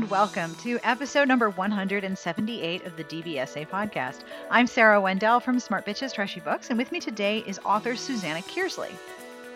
[0.00, 4.20] and welcome to episode number 178 of the DBSA podcast.
[4.50, 8.40] I'm Sarah Wendell from Smart Bitches Trashy Books, and with me today is author Susanna
[8.40, 8.92] Kearsley.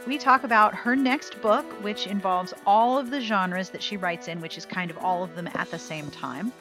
[0.06, 4.28] We talk about her next book, which involves all of the genres that she writes
[4.28, 6.52] in, which is kind of all of them at the same time.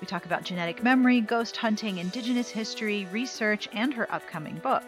[0.00, 4.84] We talk about genetic memory, ghost hunting, indigenous history, research, and her upcoming book.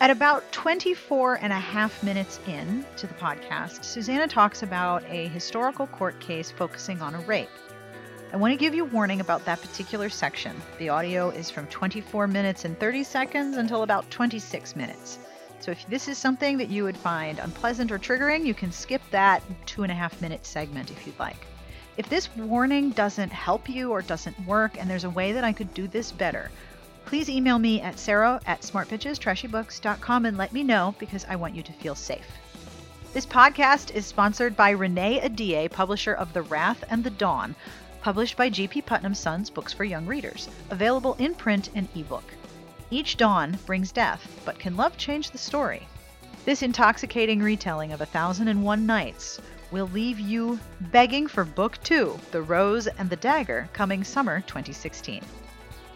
[0.00, 5.28] At about 24 and a half minutes in to the podcast, Susanna talks about a
[5.28, 7.50] historical court case focusing on a rape.
[8.32, 10.54] I want to give you a warning about that particular section.
[10.78, 15.18] The audio is from 24 minutes and 30 seconds until about 26 minutes.
[15.58, 19.02] So if this is something that you would find unpleasant or triggering, you can skip
[19.10, 21.44] that two and a half minute segment if you'd like.
[21.96, 25.52] If this warning doesn't help you or doesn't work, and there's a way that I
[25.52, 26.52] could do this better,
[27.06, 31.64] please email me at sarah at smartbitchestrashybooks.com and let me know because I want you
[31.64, 32.28] to feel safe.
[33.12, 37.56] This podcast is sponsored by Renee Ahdieh, publisher of The Wrath and the Dawn,
[38.00, 38.82] published by G.P.
[38.82, 42.24] Putnam Sons Books for Young Readers, available in print and ebook.
[42.90, 45.86] Each dawn brings death, but can love change the story?
[46.44, 49.40] This intoxicating retelling of A Thousand and One Nights
[49.70, 55.22] will leave you begging for Book Two, The Rose and the Dagger, coming summer 2016.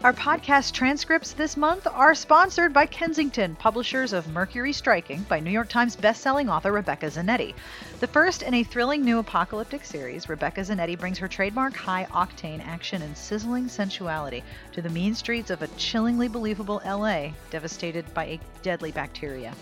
[0.05, 5.49] Our podcast transcripts this month are sponsored by Kensington, publishers of Mercury Striking by New
[5.49, 7.55] York Times bestselling author Rebecca Zanetti.
[8.01, 12.63] The first in a thrilling new apocalyptic series, Rebecca Zanetti brings her trademark high octane
[12.67, 18.25] action and sizzling sensuality to the mean streets of a chillingly believable LA devastated by
[18.25, 19.55] a deadly bacteria.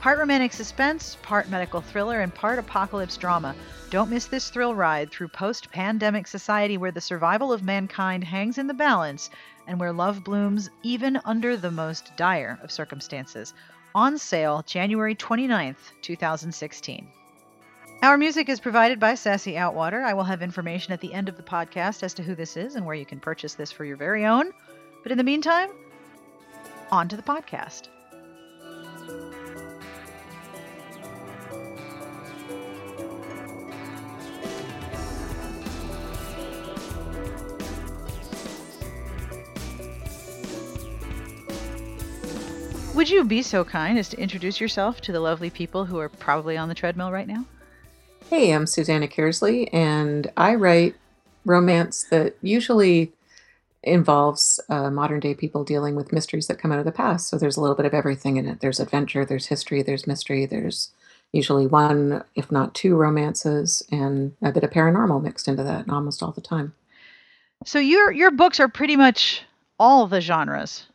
[0.00, 3.54] Part romantic suspense, part medical thriller, and part apocalypse drama.
[3.88, 8.58] Don't miss this thrill ride through post pandemic society where the survival of mankind hangs
[8.58, 9.30] in the balance
[9.66, 13.54] and where love blooms even under the most dire of circumstances.
[13.94, 17.08] On sale January 29th, 2016.
[18.02, 20.02] Our music is provided by Sassy Outwater.
[20.02, 22.74] I will have information at the end of the podcast as to who this is
[22.74, 24.52] and where you can purchase this for your very own.
[25.02, 25.70] But in the meantime,
[26.90, 27.88] on to the podcast.
[43.04, 46.08] Would you be so kind as to introduce yourself to the lovely people who are
[46.08, 47.44] probably on the treadmill right now?
[48.30, 50.94] Hey, I'm Susanna Kearsley, and I write
[51.44, 53.12] romance that usually
[53.82, 57.28] involves uh, modern day people dealing with mysteries that come out of the past.
[57.28, 58.60] So there's a little bit of everything in it.
[58.60, 60.90] There's adventure, there's history, there's mystery, there's
[61.30, 66.22] usually one, if not two, romances, and a bit of paranormal mixed into that almost
[66.22, 66.72] all the time.
[67.66, 69.42] So your your books are pretty much
[69.78, 70.86] all the genres.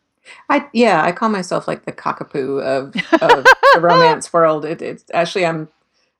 [0.49, 4.65] I yeah, I call myself like the cockapoo of, of the romance world.
[4.65, 5.67] It, it's actually I'm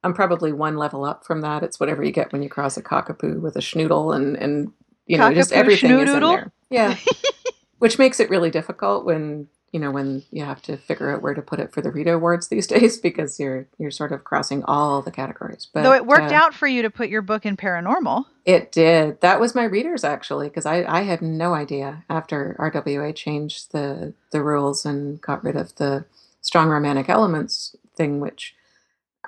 [0.04, 1.64] I'm probably one level up from that.
[1.64, 4.72] It's whatever you get when you cross a cockapoo with a schnoodle and and
[5.06, 6.52] you know just everything is in there.
[6.70, 6.96] Yeah,
[7.80, 11.34] which makes it really difficult when you know when you have to figure out where
[11.34, 14.64] to put it for the Rita Awards these days because you're you're sort of crossing
[14.64, 15.68] all the categories.
[15.72, 18.72] But though it worked uh, out for you to put your book in paranormal, it
[18.72, 19.22] did.
[19.22, 24.14] That was my readers actually because I I had no idea after RWA changed the
[24.32, 26.06] the rules and got rid of the
[26.42, 28.56] strong romantic elements thing, which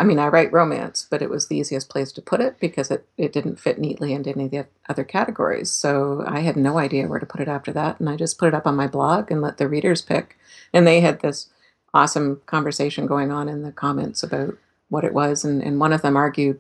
[0.02, 2.90] I mean, I write romance, but it was the easiest place to put it because
[2.90, 5.70] it, it didn't fit neatly into any of the other categories.
[5.70, 8.00] So I had no idea where to put it after that.
[8.00, 10.40] And I just put it up on my blog and let the readers pick.
[10.74, 11.50] And they had this
[11.94, 14.58] awesome conversation going on in the comments about
[14.90, 15.46] what it was.
[15.46, 16.60] And, and one of them argued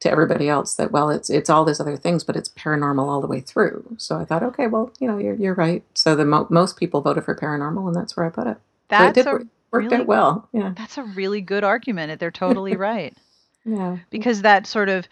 [0.00, 3.20] to everybody else that, well, it's it's all these other things, but it's paranormal all
[3.20, 3.96] the way through.
[3.98, 5.84] So I thought, okay, well, you know, you're, you're right.
[5.92, 8.56] So the mo- most people voted for paranormal, and that's where I put it.
[8.88, 10.48] That's so it did, a worked really, out well.
[10.52, 10.72] Yeah.
[10.76, 12.18] That's a really good argument.
[12.20, 13.16] They're totally right.
[13.64, 13.98] yeah.
[14.10, 15.08] Because that sort of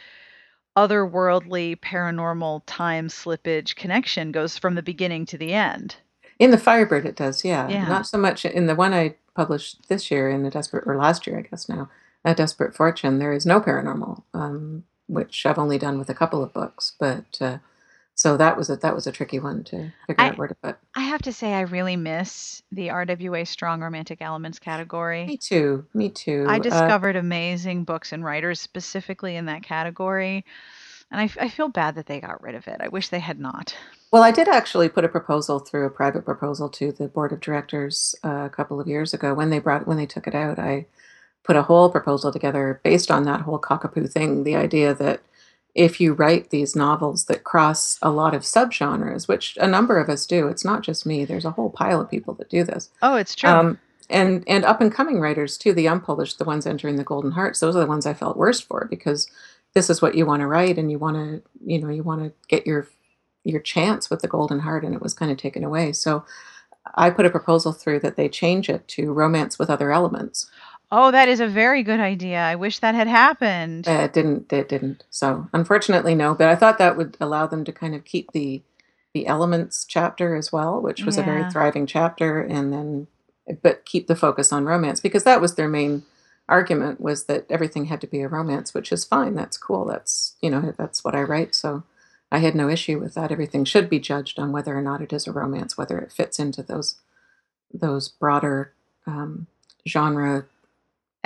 [0.77, 5.97] otherworldly paranormal time slippage connection goes from the beginning to the end.
[6.39, 7.67] In the Firebird, it does, yeah.
[7.69, 7.89] Yeah.
[7.89, 11.27] Not so much in the one I published this year in the Desperate, or last
[11.27, 11.89] year, I guess now,
[12.25, 16.43] A Desperate Fortune, there is no paranormal, um, which I've only done with a couple
[16.43, 16.93] of books.
[16.99, 17.59] But uh,
[18.17, 20.55] so that was a that was a tricky one to figure I, out where to
[20.57, 20.77] put.
[20.97, 25.27] I have to say, I really miss the RWA Strong Romantic Elements category.
[25.27, 25.87] Me too.
[25.95, 26.47] Me too.
[26.49, 30.45] I Uh, discovered amazing books and writers specifically in that category,
[31.11, 32.81] and I feel bad that they got rid of it.
[32.81, 33.77] I wish they had not.
[34.11, 37.41] well, I did actually put a proposal through a private proposal to the board of
[37.41, 40.59] directors uh, a couple of years ago when they brought when they took it out.
[40.59, 40.87] I
[41.45, 44.43] put a whole proposal together based on that whole cockapoo thing.
[44.45, 45.21] The idea that
[45.77, 50.09] if you write these novels that cross a lot of subgenres, which a number of
[50.09, 51.25] us do, it's not just me.
[51.25, 52.91] There's a whole pile of people that do this.
[53.03, 53.51] Oh, it's true.
[53.51, 53.79] Um,
[54.09, 57.61] and and up and coming writers too, the unpublished, the ones entering the Golden Hearts,
[57.61, 59.29] those are the ones I felt worst for because
[59.77, 62.23] this is what you want to write and you want to you know you want
[62.23, 62.89] to get your
[63.45, 66.25] your chance with the golden heart and it was kind of taken away so
[66.95, 70.51] i put a proposal through that they change it to romance with other elements
[70.91, 72.39] Oh, that is a very good idea.
[72.39, 73.89] I wish that had happened.
[73.89, 74.53] Uh, it didn't.
[74.53, 75.05] It didn't.
[75.11, 76.35] So unfortunately, no.
[76.35, 78.63] But I thought that would allow them to kind of keep the
[79.13, 83.07] the elements chapter as well, which was a very thriving chapter, and then
[83.63, 86.03] but keep the focus on romance because that was their main
[86.49, 89.35] argument was that everything had to be a romance, which is fine.
[89.35, 89.85] That's cool.
[89.87, 91.55] That's you know that's what I write.
[91.55, 91.83] So
[92.31, 93.33] I had no issue with that.
[93.33, 96.39] Everything should be judged on whether or not it is a romance, whether it fits
[96.39, 96.97] into those
[97.73, 98.73] those broader
[99.07, 99.47] um,
[99.89, 100.47] genre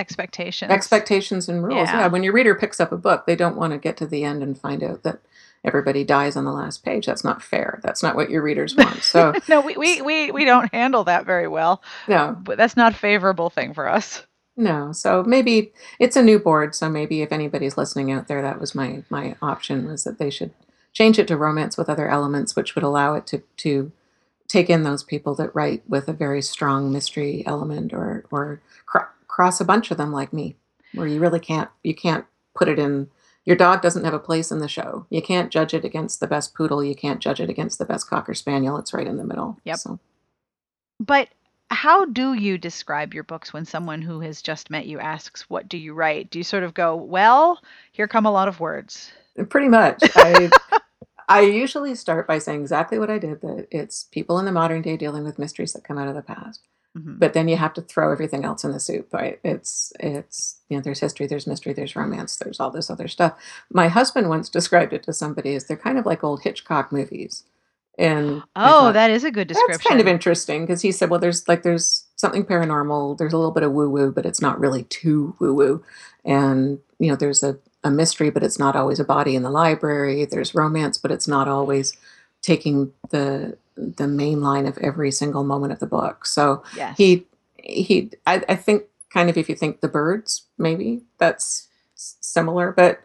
[0.00, 0.70] Expectations.
[0.73, 1.88] expectations and rules.
[1.88, 2.00] Yeah.
[2.00, 2.06] Yeah.
[2.08, 4.43] when your reader picks up a book, they don't want to get to the end
[4.43, 5.20] and find out that
[5.62, 7.05] everybody dies on the last page.
[7.06, 7.81] That's not fair.
[7.82, 9.02] That's not what your readers want.
[9.02, 12.93] So no, we, we, we, we don't handle that very well, no, but that's not
[12.93, 14.25] a favorable thing for us.
[14.56, 14.93] no.
[14.93, 16.75] So maybe it's a new board.
[16.75, 20.31] So maybe if anybody's listening out there, that was my my option was that they
[20.31, 20.53] should
[20.93, 23.93] change it to romance with other elements, which would allow it to to
[24.49, 28.61] take in those people that write with a very strong mystery element or or
[29.41, 30.57] cr- cross a bunch of them like me
[30.95, 33.09] where you really can't you can't put it in
[33.45, 35.07] your dog doesn't have a place in the show.
[35.09, 36.85] You can't judge it against the best poodle.
[36.85, 38.77] You can't judge it against the best cocker spaniel.
[38.77, 39.59] It's right in the middle.
[39.65, 39.77] Yep.
[39.79, 39.99] so.
[41.01, 41.29] But
[41.71, 45.69] how do you describe your books when someone who has just met you asks, What
[45.71, 46.31] do you write?
[46.31, 47.61] Do you sort of go, Well,
[47.93, 49.11] here come a lot of words?
[49.49, 50.03] pretty much.
[50.17, 50.51] I
[51.31, 54.83] i usually start by saying exactly what i did that it's people in the modern
[54.83, 56.61] day dealing with mysteries that come out of the past
[56.99, 57.21] Mhm.
[57.21, 59.13] but then you have to throw everything else in the soup.
[59.13, 63.07] Right it's it's you know there's history there's mystery there's romance there's all this other
[63.09, 63.35] stuff.
[63.73, 67.45] My husband once described it to somebody as they're kind of like old hitchcock movies.
[67.99, 69.73] And Oh, thought, that is a good description.
[69.73, 73.37] that's kind of interesting because he said well there's like there's something paranormal there's a
[73.37, 75.85] little bit of woo woo but it's not really too woo woo
[76.25, 79.51] and you know there's a, a mystery but it's not always a body in the
[79.51, 80.25] library.
[80.25, 81.93] There's romance but it's not always
[82.43, 86.27] taking the the main line of every single moment of the book.
[86.27, 86.97] So yes.
[86.97, 92.73] he he I, I think kind of if you think the birds maybe that's similar
[92.73, 93.00] but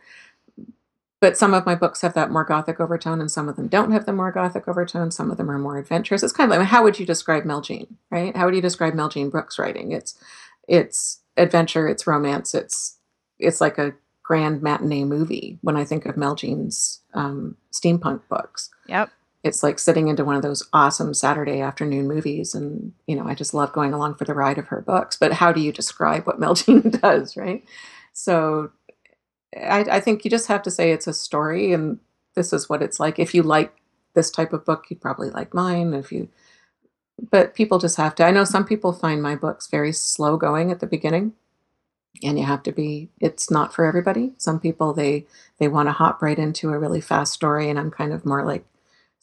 [1.19, 3.91] but some of my books have that more gothic overtone and some of them don't
[3.91, 5.09] have the more gothic overtone.
[5.11, 6.21] Some of them are more adventurous.
[6.21, 8.35] It's kind of like how would you describe Meljean right?
[8.35, 9.91] How would you describe Meljean Brook's writing?
[9.91, 10.15] It's
[10.67, 12.97] it's adventure it's romance it's
[13.39, 13.93] it's like a
[14.23, 18.69] grand matinee movie when i think of Meljean's um, steampunk books.
[18.87, 19.09] Yep.
[19.45, 22.55] It's like sitting into one of those awesome Saturday afternoon movies.
[22.55, 25.17] And, you know, I just love going along for the ride of her books.
[25.17, 27.63] But how do you describe what Meljean does, right?
[28.11, 28.71] So
[29.55, 31.99] I, I think you just have to say it's a story and
[32.33, 33.19] this is what it's like.
[33.19, 33.71] If you like
[34.15, 35.93] this type of book, you'd probably like mine.
[35.93, 36.27] If you,
[37.29, 38.25] but people just have to.
[38.25, 41.33] I know some people find my books very slow going at the beginning.
[42.23, 44.33] And you have to be, it's not for everybody.
[44.37, 45.27] Some people, they,
[45.59, 47.69] they want to hop right into a really fast story.
[47.69, 48.65] And I'm kind of more like,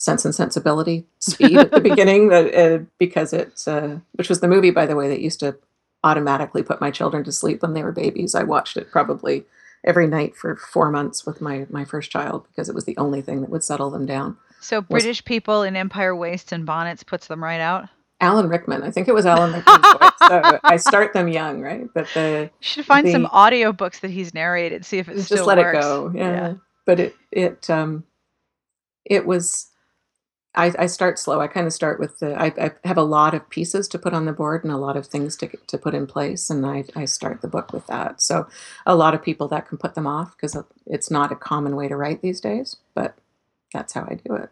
[0.03, 4.49] Sense and Sensibility speed at the beginning that uh, because it's uh, which was the
[4.49, 5.55] movie by the way that used to
[6.03, 8.35] automatically put my children to sleep when they were babies.
[8.35, 9.45] I watched it probably
[9.85, 13.21] every night for four months with my my first child because it was the only
[13.21, 14.35] thing that would settle them down.
[14.59, 17.87] So British people in empire waists and bonnets puts them right out.
[18.19, 20.11] Alan Rickman, I think it was Alan Rickman's voice.
[20.27, 21.87] So I start them young, right?
[21.93, 25.45] But the You should find some The- audiobooks that he's narrated, see if it just
[25.45, 25.77] let works.
[25.77, 26.11] it go.
[26.13, 26.53] Yeah.
[26.85, 28.03] But it it um
[29.05, 29.67] it was
[30.55, 31.41] I, I start slow.
[31.41, 32.35] I kind of start with the.
[32.39, 34.95] I, I have a lot of pieces to put on the board and a lot
[34.97, 38.21] of things to to put in place, and I, I start the book with that.
[38.21, 38.47] So,
[38.85, 40.55] a lot of people that can put them off because
[40.85, 42.75] it's not a common way to write these days.
[42.93, 43.15] But
[43.73, 44.49] that's how I do it.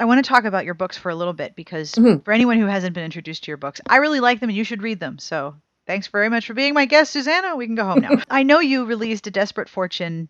[0.00, 2.24] I want to talk about your books for a little bit because Mhm.
[2.24, 4.64] for anyone who hasn't been introduced to your books, I really like them and you
[4.64, 5.18] should read them.
[5.18, 5.54] So
[5.86, 7.56] thanks very much for being my guest, Susanna.
[7.56, 8.22] We can go home now.
[8.30, 10.28] I know you released A Desperate Fortune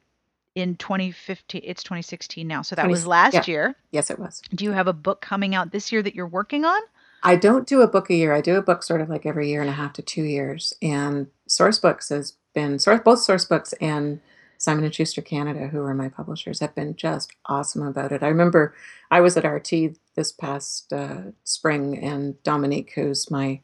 [0.57, 1.61] in 2015.
[1.63, 2.63] It's 2016 now.
[2.63, 3.45] So that 20 was last yeah.
[3.47, 3.77] year.
[3.93, 4.43] Yes, it was.
[4.53, 6.81] Do you have a book coming out this year that you're working on?
[7.23, 8.33] I don't do a book a year.
[8.33, 10.73] I do a book sort of like every year and a half to two years.
[10.81, 14.21] And Sourcebooks has been source both Sourcebooks and
[14.59, 18.23] Simon and Schuster Canada, who are my publishers, have been just awesome about it.
[18.23, 18.75] I remember
[19.11, 23.61] I was at RT this past uh, spring, and Dominique, who's my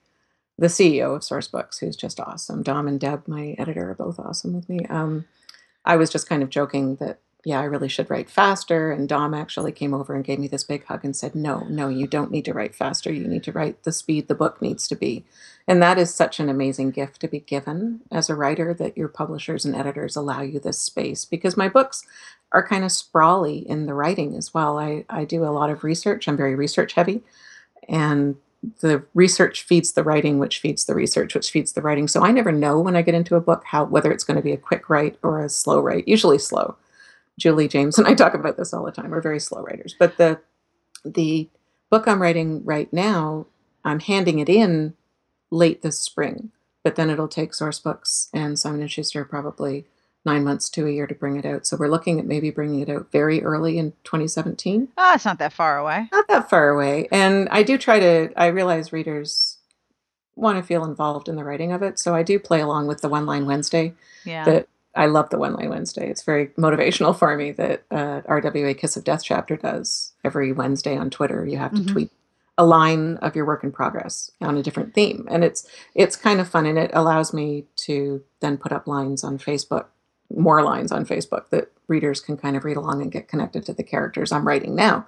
[0.58, 2.62] the CEO of Sourcebooks, who's just awesome.
[2.62, 4.84] Dom and Deb, my editor, are both awesome with me.
[4.90, 5.24] Um,
[5.84, 8.92] I was just kind of joking that yeah, I really should write faster.
[8.92, 11.88] And Dom actually came over and gave me this big hug and said, No, no,
[11.88, 13.12] you don't need to write faster.
[13.12, 15.24] You need to write the speed the book needs to be.
[15.66, 19.08] And that is such an amazing gift to be given as a writer that your
[19.08, 22.04] publishers and editors allow you this space because my books
[22.52, 24.78] are kind of sprawly in the writing as well.
[24.78, 27.22] I, I do a lot of research, I'm very research heavy.
[27.88, 28.36] And
[28.80, 32.08] the research feeds the writing, which feeds the research, which feeds the writing.
[32.08, 34.42] So I never know when I get into a book how whether it's going to
[34.42, 36.06] be a quick write or a slow write.
[36.06, 36.76] Usually slow.
[37.38, 39.10] Julie James and I talk about this all the time.
[39.10, 40.40] We're very slow writers, but the
[41.04, 41.48] The
[41.90, 43.46] book I'm writing right now,
[43.84, 44.94] I'm handing it in
[45.50, 46.52] late this spring,
[46.84, 49.86] but then it'll take Sourcebooks and Simon & Schuster probably
[50.24, 51.66] nine months to a year to bring it out.
[51.66, 54.88] So we're looking at maybe bringing it out very early in 2017.
[54.96, 56.08] Ah, oh, it's not that far away.
[56.12, 57.08] Not that far away.
[57.10, 59.58] And I do try to, I realize readers
[60.36, 61.98] want to feel involved in the writing of it.
[61.98, 63.94] So I do play along with the One Line Wednesday.
[64.24, 64.44] Yeah.
[64.44, 66.08] That I love the One Line Wednesday.
[66.10, 70.96] It's very motivational for me that uh, RWA Kiss of Death chapter does every Wednesday
[70.96, 71.46] on Twitter.
[71.46, 71.92] You have to mm-hmm.
[71.92, 72.10] tweet
[72.58, 76.40] a line of your work in progress on a different theme, and it's it's kind
[76.40, 79.86] of fun, and it allows me to then put up lines on Facebook,
[80.36, 83.74] more lines on Facebook that readers can kind of read along and get connected to
[83.74, 85.06] the characters I'm writing now.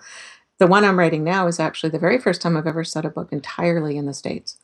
[0.59, 3.11] The one I'm writing now is actually the very first time I've ever set a
[3.11, 4.59] book entirely in the states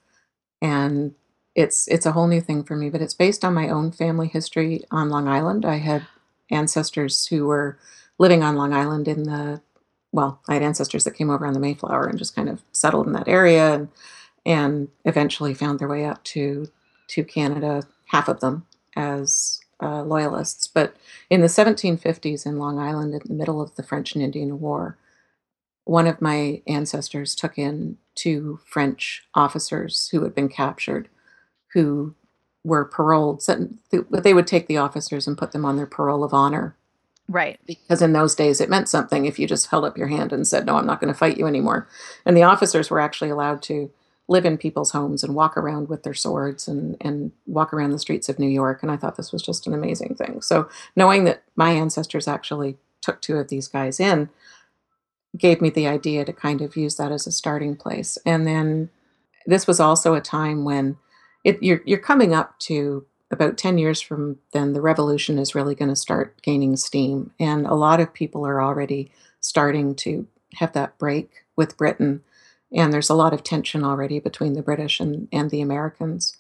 [0.61, 1.15] and
[1.55, 4.29] it's it's a whole new thing for me but it's based on my own family
[4.29, 6.07] history on long island i had
[6.51, 7.79] ancestors who were
[8.19, 9.61] living on long island in the
[10.13, 13.07] well i had ancestors that came over on the mayflower and just kind of settled
[13.07, 13.89] in that area and
[14.47, 16.69] and eventually found their way up to
[17.09, 20.97] to canada half of them as uh, loyalists but
[21.29, 24.97] in the 1750s in long island in the middle of the french and indian war
[25.85, 31.09] one of my ancestors took in two French officers who had been captured,
[31.73, 32.15] who
[32.63, 33.43] were paroled.
[33.91, 36.77] They would take the officers and put them on their parole of honor.
[37.29, 37.59] Right.
[37.67, 40.47] Because in those days it meant something if you just held up your hand and
[40.47, 41.89] said, No, I'm not going to fight you anymore.
[42.27, 43.91] And the officers were actually allowed to
[44.31, 47.99] live in people's homes and walk around with their swords and, and walk around the
[47.99, 48.81] streets of New York.
[48.81, 50.41] And I thought this was just an amazing thing.
[50.41, 54.31] So knowing that my ancestors actually took two of these guys in,
[55.37, 58.19] gave me the idea to kind of use that as a starting place.
[58.25, 58.89] And then
[59.47, 60.97] this was also a time when
[61.43, 65.75] it, you're you're coming up to about 10 years from then the revolution is really
[65.75, 69.11] going to start gaining steam and a lot of people are already
[69.41, 72.23] starting to have that break with britain
[72.73, 76.37] and there's a lot of tension already between the british and, and the americans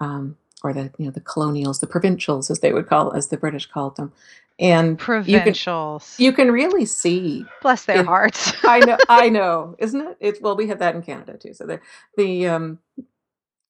[0.00, 3.36] um, or the you know the colonials the provincials as they would call as the
[3.36, 4.12] british called them
[4.58, 6.16] and provincials.
[6.18, 7.44] You can, you can really see.
[7.62, 8.52] Bless their it, hearts.
[8.64, 10.16] I know, I know, isn't it?
[10.20, 11.54] It's well, we have that in Canada too.
[11.54, 11.80] So the
[12.16, 12.78] the um,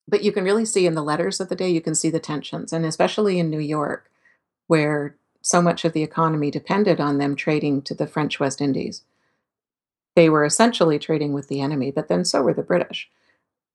[0.06, 2.20] but you can really see in the letters of the day, you can see the
[2.20, 4.10] tensions, and especially in New York,
[4.66, 9.02] where so much of the economy depended on them trading to the French West Indies.
[10.18, 13.08] They were essentially trading with the enemy, but then so were the British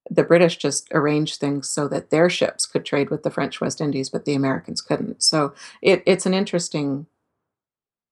[0.10, 3.80] the British just arranged things so that their ships could trade with the French West
[3.80, 5.24] Indies, but the Americans couldn't.
[5.24, 7.06] So it, it's an interesting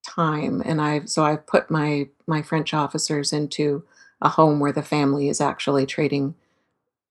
[0.08, 3.84] time, and I've so I've put my my French officers into
[4.22, 6.36] a home where the family is actually trading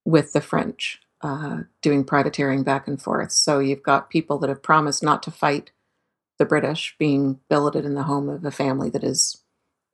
[0.05, 3.31] with the French, uh, doing privateering back and forth.
[3.31, 5.69] So you've got people that have promised not to fight
[6.39, 9.40] the British being billeted in the home of a family that is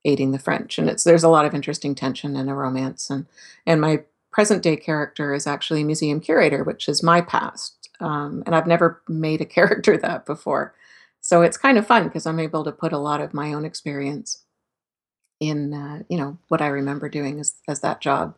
[0.07, 3.27] aiding the French, and it's there's a lot of interesting tension and a romance, and
[3.67, 7.89] and my present day character is actually a museum curator, which is my past.
[7.99, 10.73] Um, and I've never made a character that before.
[11.21, 13.65] So it's kind of fun because I'm able to put a lot of my own
[13.65, 14.43] experience
[15.39, 18.35] in, uh, you know, what I remember doing as, as that job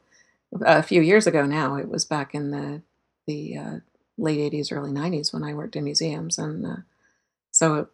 [0.61, 1.75] a few years ago now.
[1.75, 2.81] It was back in the,
[3.27, 3.75] the uh,
[4.17, 6.37] late 80s, early 90s when I worked in museums.
[6.37, 6.75] And uh,
[7.51, 7.89] so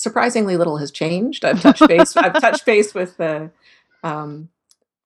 [0.00, 1.44] surprisingly little has changed.
[1.44, 3.50] I've touched base, I've touched base with the,
[4.02, 4.48] um,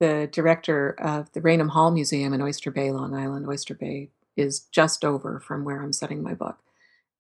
[0.01, 3.47] the director of the Raynham Hall Museum in Oyster Bay, Long Island.
[3.49, 6.59] Oyster Bay is just over from where I'm setting my book.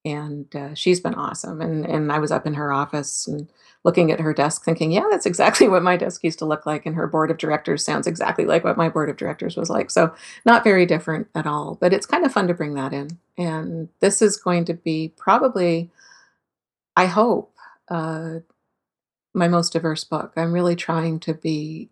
[0.06, 1.62] And uh, she's been awesome.
[1.62, 3.48] And, and I was up in her office and
[3.84, 6.84] looking at her desk thinking, yeah, that's exactly what my desk used to look like.
[6.84, 9.90] And her board of directors sounds exactly like what my board of directors was like.
[9.90, 10.14] So
[10.44, 11.78] not very different at all.
[11.80, 13.18] But it's kind of fun to bring that in.
[13.38, 15.90] And this is going to be probably,
[16.96, 17.53] I hope,
[17.88, 18.40] uh,
[19.32, 20.32] my most diverse book.
[20.36, 21.90] I'm really trying to be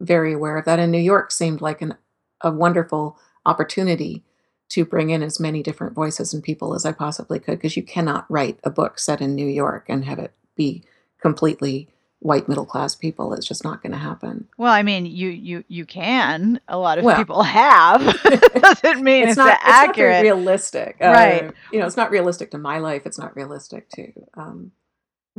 [0.00, 0.78] very aware of that.
[0.78, 1.96] And New York seemed like an,
[2.40, 4.24] a wonderful opportunity
[4.70, 7.82] to bring in as many different voices and people as I possibly could, because you
[7.82, 10.84] cannot write a book set in New York and have it be
[11.20, 11.88] completely
[12.20, 13.32] white middle class people.
[13.32, 14.48] It's just not going to happen.
[14.56, 16.60] Well, I mean, you you you can.
[16.68, 18.00] A lot of well, people have.
[18.22, 20.16] Doesn't mean it's, it's not accurate.
[20.16, 21.52] It's not realistic, uh, right?
[21.72, 23.02] You know, it's not realistic to my life.
[23.06, 24.12] It's not realistic to.
[24.34, 24.72] Um,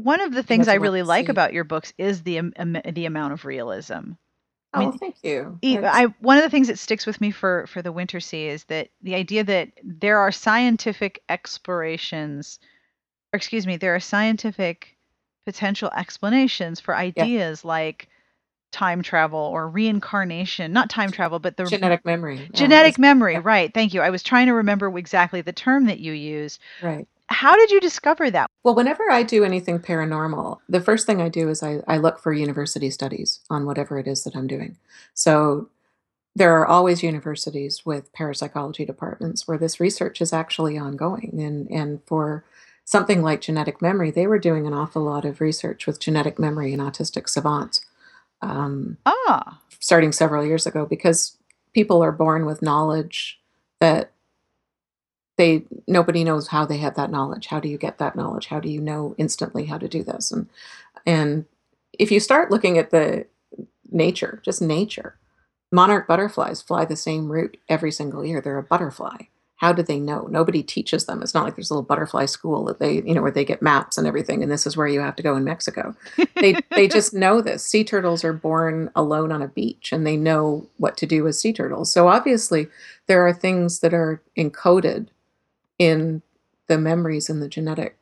[0.03, 3.33] One of the things I really like about your books is the um, the amount
[3.33, 4.11] of realism.
[4.71, 5.57] I mean, oh, thank you.
[5.63, 8.65] I one of the things that sticks with me for for the winter sea is
[8.65, 12.59] that the idea that there are scientific explorations,
[13.33, 14.95] or excuse me, there are scientific
[15.45, 17.67] potential explanations for ideas yeah.
[17.67, 18.07] like
[18.71, 23.41] time travel or reincarnation not time travel but the genetic memory genetic yeah, memory yeah.
[23.43, 27.07] right thank you i was trying to remember exactly the term that you use right
[27.29, 28.49] how did you discover that?
[28.63, 32.19] Well, whenever I do anything paranormal, the first thing I do is I, I look
[32.19, 34.77] for university studies on whatever it is that I'm doing.
[35.13, 35.69] So
[36.35, 41.39] there are always universities with parapsychology departments where this research is actually ongoing.
[41.39, 42.43] And, and for
[42.85, 46.73] something like genetic memory, they were doing an awful lot of research with genetic memory
[46.73, 47.85] in autistic savants
[48.41, 51.37] um, Ah, starting several years ago because
[51.73, 53.39] people are born with knowledge
[53.79, 54.11] that
[55.39, 57.47] they nobody knows how they have that knowledge.
[57.47, 58.47] How do you get that knowledge?
[58.47, 60.33] How do you know instantly how to do this?
[60.33, 60.49] And
[61.05, 61.45] and
[61.97, 63.25] if you start looking at the
[63.89, 65.15] nature, just nature,
[65.71, 68.41] monarch butterflies fly the same route every single year.
[68.41, 69.27] They're a butterfly.
[69.55, 70.27] How do they know?
[70.29, 71.21] Nobody teaches them.
[71.21, 73.61] It's not like there's a little butterfly school that they, you know, where they get
[73.61, 75.95] maps and everything, and this is where you have to go in Mexico.
[76.35, 77.65] They they just know this.
[77.65, 81.37] Sea turtles are born alone on a beach and they know what to do as
[81.37, 81.91] sea turtles.
[81.91, 82.69] So obviously
[83.07, 85.07] there are things that are encoded
[85.79, 86.21] in
[86.67, 87.97] the memories and the genetic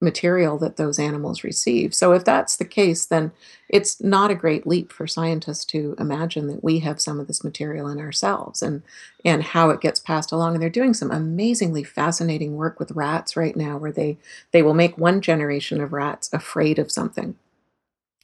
[0.00, 1.94] material that those animals receive.
[1.94, 3.32] So if that's the case, then
[3.68, 7.42] it's not a great leap for scientists to imagine that we have some of this
[7.42, 8.82] material in ourselves and
[9.24, 10.54] and how it gets passed along.
[10.54, 14.18] And they're doing some amazingly fascinating work with rats right now where they
[14.52, 17.36] they will make one generation of rats afraid of something.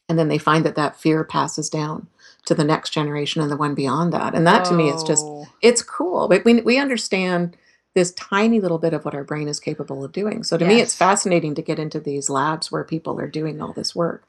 [0.09, 2.09] And then they find that that fear passes down
[2.45, 4.35] to the next generation and the one beyond that.
[4.35, 5.47] And that to me is just oh.
[5.62, 6.28] it's cool.
[6.28, 7.57] But we we understand
[7.94, 10.44] this tiny little bit of what our brain is capable of doing.
[10.44, 13.73] So to me, it's fascinating to get into these labs where people are doing all
[13.73, 14.25] this work.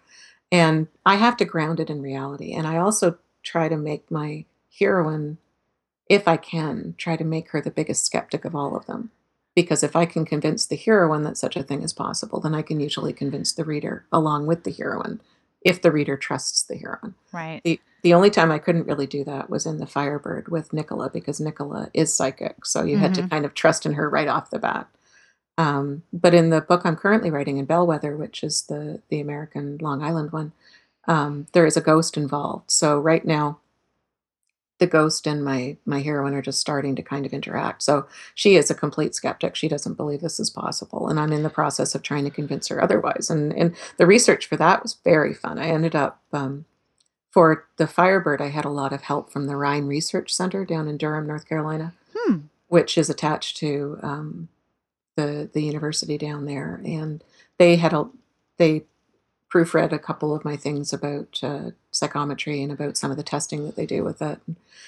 [0.51, 2.53] And I have to ground it in reality.
[2.53, 4.45] And I also try to make my
[4.79, 5.37] heroine,
[6.09, 9.11] if I can, try to make her the biggest skeptic of all of them.
[9.55, 12.61] Because if I can convince the heroine that such a thing is possible, then I
[12.61, 15.21] can usually convince the reader along with the heroine
[15.61, 17.15] if the reader trusts the heroine.
[17.31, 17.61] Right.
[17.63, 21.09] The the only time I couldn't really do that was in the Firebird with Nicola
[21.11, 23.29] because Nicola is psychic, so you had to Mhm.
[23.29, 24.87] kind of trust in her right off the bat.
[25.57, 29.77] Um, but in the book I'm currently writing in Bellwether, which is the the American
[29.81, 30.51] Long Island one,
[31.07, 32.71] um, there is a ghost involved.
[32.71, 33.59] So right now,
[34.81, 37.83] the ghost and my my heroine are just starting to kind of interact.
[37.83, 39.55] So she is a complete skeptic.
[39.55, 42.67] She doesn't believe this is possible, and I'm in the process of trying to convince
[42.67, 43.29] her otherwise.
[43.29, 45.59] And and the research for that was very fun.
[45.59, 46.65] I ended up um,
[47.29, 50.87] for the Firebird, I had a lot of help from the Rhine Research Center down
[50.89, 52.37] in Durham, North Carolina, Hmm.
[52.67, 54.49] which is attached to um,
[55.15, 57.23] the the university down there, and
[57.59, 58.09] they had a
[58.57, 58.83] they
[59.53, 63.65] proofread a couple of my things about uh, psychometry and about some of the testing
[63.65, 64.39] that they do with it.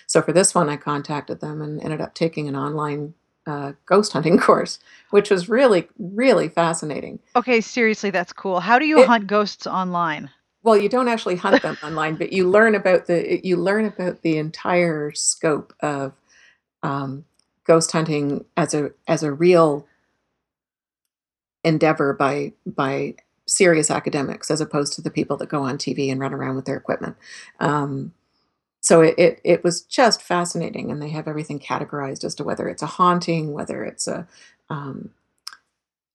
[0.08, 3.13] So for this one, I contacted them and ended up taking an online
[3.45, 4.80] uh, ghost hunting course,
[5.12, 7.19] which was really really fascinating.
[7.36, 8.60] Okay, seriously, that's cool.
[8.60, 10.30] How do you It, hunt ghosts online?
[10.63, 14.21] well, you don't actually hunt them online, but you learn about the you learn about
[14.21, 16.13] the entire scope of
[16.84, 17.26] um,
[17.65, 19.88] ghost hunting as a as a real
[21.63, 23.15] endeavor by by
[23.47, 26.65] serious academics as opposed to the people that go on TV and run around with
[26.65, 27.15] their equipment.
[27.60, 28.13] Um,
[28.82, 32.67] so it, it it was just fascinating, and they have everything categorized as to whether
[32.67, 34.27] it's a haunting, whether it's a
[34.69, 35.12] um,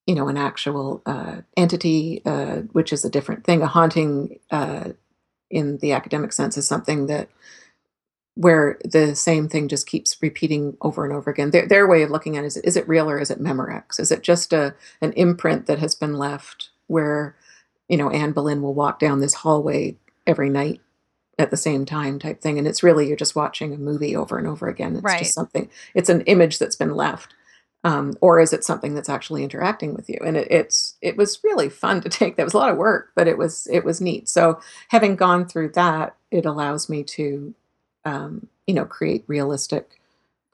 [0.06, 3.62] you know an actual uh, entity, uh, which is a different thing.
[3.62, 4.90] A haunting uh,
[5.50, 7.30] in the academic sense is something that
[8.34, 11.50] where the same thing just keeps repeating over and over again.
[11.50, 13.98] Their, their way of looking at it is, is it real or is it Memorex?
[13.98, 17.36] Is it just a an imprint that has been left where,
[17.88, 19.96] you know, Anne Boleyn will walk down this hallway
[20.26, 20.80] every night
[21.38, 22.58] at the same time type thing.
[22.58, 24.94] And it's really, you're just watching a movie over and over again.
[24.96, 25.20] It's Right.
[25.20, 27.34] just something, it's an image that's been left.
[27.84, 30.18] Um, or is it something that's actually interacting with you?
[30.26, 32.36] And it, it's, it was really fun to take.
[32.36, 34.28] That was a lot of work, but it was, it was neat.
[34.28, 37.54] So having gone through that, it allows me to
[38.04, 40.00] um, you know, create realistic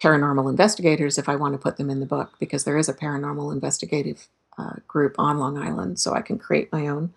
[0.02, 2.94] paranormal investigators if I want to put them in the book, because there is a
[2.94, 7.12] paranormal investigative uh, group on Long Island, so I can create my own,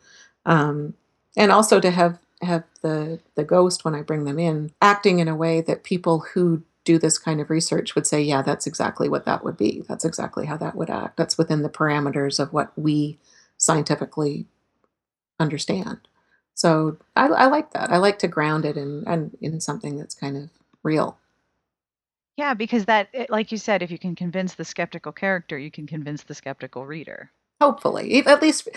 [0.46, 0.94] um,
[1.36, 5.28] and also to have have the the ghost when I bring them in acting in
[5.28, 9.10] a way that people who do this kind of research would say, yeah, that's exactly
[9.10, 9.84] what that would be.
[9.90, 11.18] That's exactly how that would act.
[11.18, 13.18] That's within the parameters of what we
[13.58, 14.46] scientifically
[15.40, 16.00] understand.
[16.54, 17.92] So I, I like that.
[17.92, 20.50] I like to ground it in, in in something that's kind of
[20.82, 21.18] real.
[22.38, 25.72] Yeah, because that, it, like you said, if you can convince the skeptical character, you
[25.72, 27.32] can convince the skeptical reader.
[27.62, 28.68] Hopefully, E- at least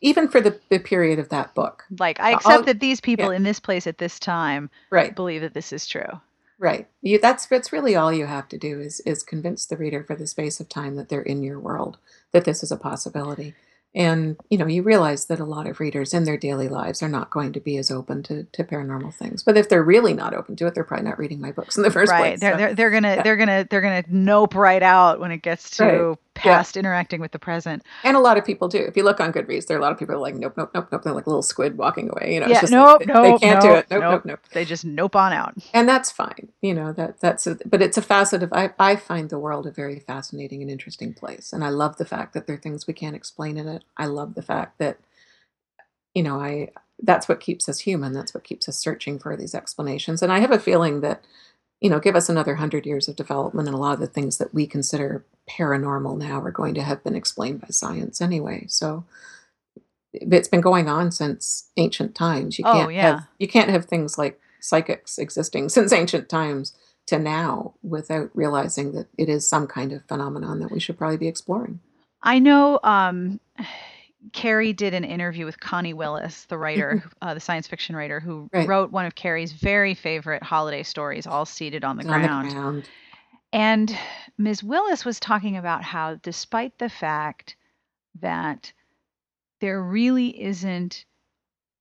[0.00, 1.84] even for the, the period of that book.
[1.98, 5.42] Like, I I'll, accept that these people in this place at this time right, believe
[5.42, 6.20] that this is true.
[6.58, 6.88] right.
[7.02, 10.16] You, that's that's really all you have to do is is convince the reader for
[10.16, 11.98] the space of time that they're in your world,
[12.32, 13.54] that this is a possibility.
[13.96, 17.08] And you know, you realize that a lot of readers in their daily lives are
[17.10, 19.42] not going to be as open to, to paranormal things.
[19.44, 21.84] But if they're really not open to it, they're probably not reading my books in
[21.84, 22.16] the first Right.
[22.16, 22.40] place.
[22.40, 25.42] They're So they're they're gonna yeah, they're gonna they're gonna nope right out when it
[25.42, 27.82] gets right, past interacting with the present.
[28.04, 28.78] And a lot of people do.
[28.78, 30.70] If you look on Goodreads, there are a lot of people are like, nope, nope,
[30.74, 31.02] nope, nope.
[31.02, 32.34] They're like a little squid walking away.
[32.34, 33.86] You know, Yeah, nope, like, they, nope, they can't do it.
[33.90, 34.12] Nope, nope.
[34.12, 34.40] nope, nope.
[34.52, 35.54] They just nope on out.
[35.74, 36.48] And that's fine.
[36.60, 39.66] You know, that that's a, but it's a facet of I, I find the world
[39.66, 41.52] a very fascinating and interesting place.
[41.52, 43.84] And I love the fact that there are things we can't explain in it.
[43.96, 44.98] I love the fact that,
[46.14, 46.70] you know, I
[47.02, 48.12] that's what keeps us human.
[48.12, 50.22] That's what keeps us searching for these explanations.
[50.22, 51.22] And I have a feeling that
[51.80, 54.38] you know, give us another hundred years of development, and a lot of the things
[54.38, 58.64] that we consider paranormal now are going to have been explained by science anyway.
[58.68, 59.04] So
[60.12, 62.58] it's been going on since ancient times.
[62.58, 63.02] You Oh, can't yeah.
[63.02, 66.72] have you can't have things like psychics existing since ancient times
[67.06, 71.16] to now without realizing that it is some kind of phenomenon that we should probably
[71.18, 71.80] be exploring.
[72.22, 73.38] I know um,
[74.32, 78.44] Carrie did an interview with Connie Willis, the writer, uh, the science fiction writer, who
[78.46, 78.56] Mm-hmm.
[78.56, 78.68] Right.
[78.68, 82.50] wrote one of Carrie's very favorite holiday stories, all seated on the on the ground.
[82.52, 82.88] ground.
[83.52, 83.98] And
[84.38, 84.62] Ms.
[84.62, 87.56] Willis was talking about how, despite the fact
[88.20, 88.72] that
[89.60, 91.04] there really isn't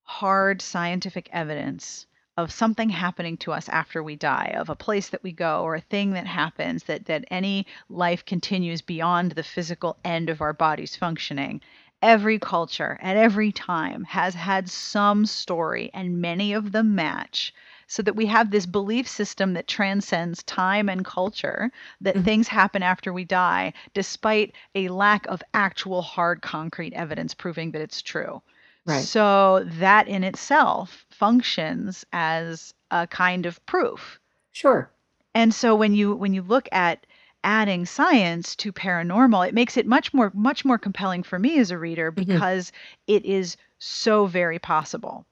[0.04, 2.06] hard scientific evidence
[2.38, 5.76] of something happening to us after we die, of a place that we go or
[5.76, 10.54] a thing that happens, that, that any life continues beyond the physical end of our
[10.54, 11.62] bodies functioning.
[12.02, 17.54] Every culture at every time has had some story, and many of them match.
[17.88, 22.24] So that we have this belief system that transcends time and culture, that Mhm.
[22.24, 27.82] things happen after we die, despite a lack of actual hard concrete evidence proving that
[27.82, 28.42] it's true.
[28.86, 29.04] Right.
[29.04, 34.20] So that in itself functions as a kind of proof.
[34.52, 34.90] Sure.
[35.36, 37.06] And so when you when you look at
[37.46, 41.72] adding science to paranormal, it makes it much more much more compelling for me as
[41.72, 42.16] a reader Mhm.
[42.26, 42.72] because
[43.08, 45.26] it is so very possible.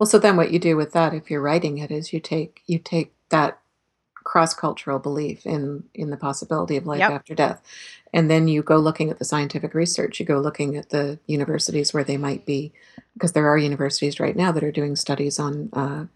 [0.00, 2.62] Well, so then what you do with that, if you're writing it, is you take
[2.66, 3.58] you take that
[4.24, 7.10] cross-cultural belief in in the possibility of life Yep.
[7.10, 7.62] after death,
[8.12, 10.18] and then you go looking at the scientific research.
[10.20, 12.72] You go looking at the universities where they might be,
[13.14, 16.06] because there are universities right now that are doing studies on uh,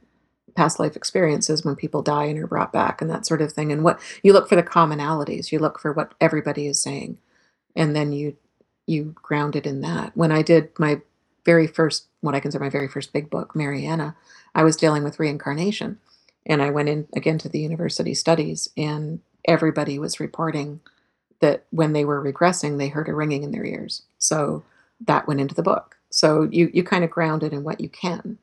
[0.55, 3.73] past life experiences when people die and are brought back and that sort of thing.
[3.73, 7.19] And what you look for the commonalities, you look for what everybody is saying,
[7.77, 8.37] and then you
[8.87, 10.17] you ground it in that.
[10.17, 11.01] When I did my
[11.45, 14.17] very first, what I consider my very first big book, Mariana,
[14.55, 15.99] I was dealing with reincarnation.
[16.47, 20.81] And I went in again to the university studies, and everybody was reporting
[21.41, 24.03] that when they were regressing, they heard a ringing in their ears.
[24.19, 24.63] So
[25.07, 25.97] that went into the book.
[26.11, 28.39] So you, you kind of ground it in what you can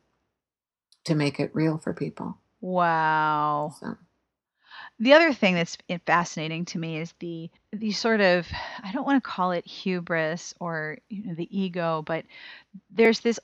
[1.05, 2.37] to make it real for people.
[2.61, 3.73] Wow.
[3.79, 3.97] So,
[4.99, 8.47] The other thing that's fascinating to me is the the sort of
[8.83, 12.25] I don't want to call it hubris or you know, the ego, but
[12.89, 13.39] there's this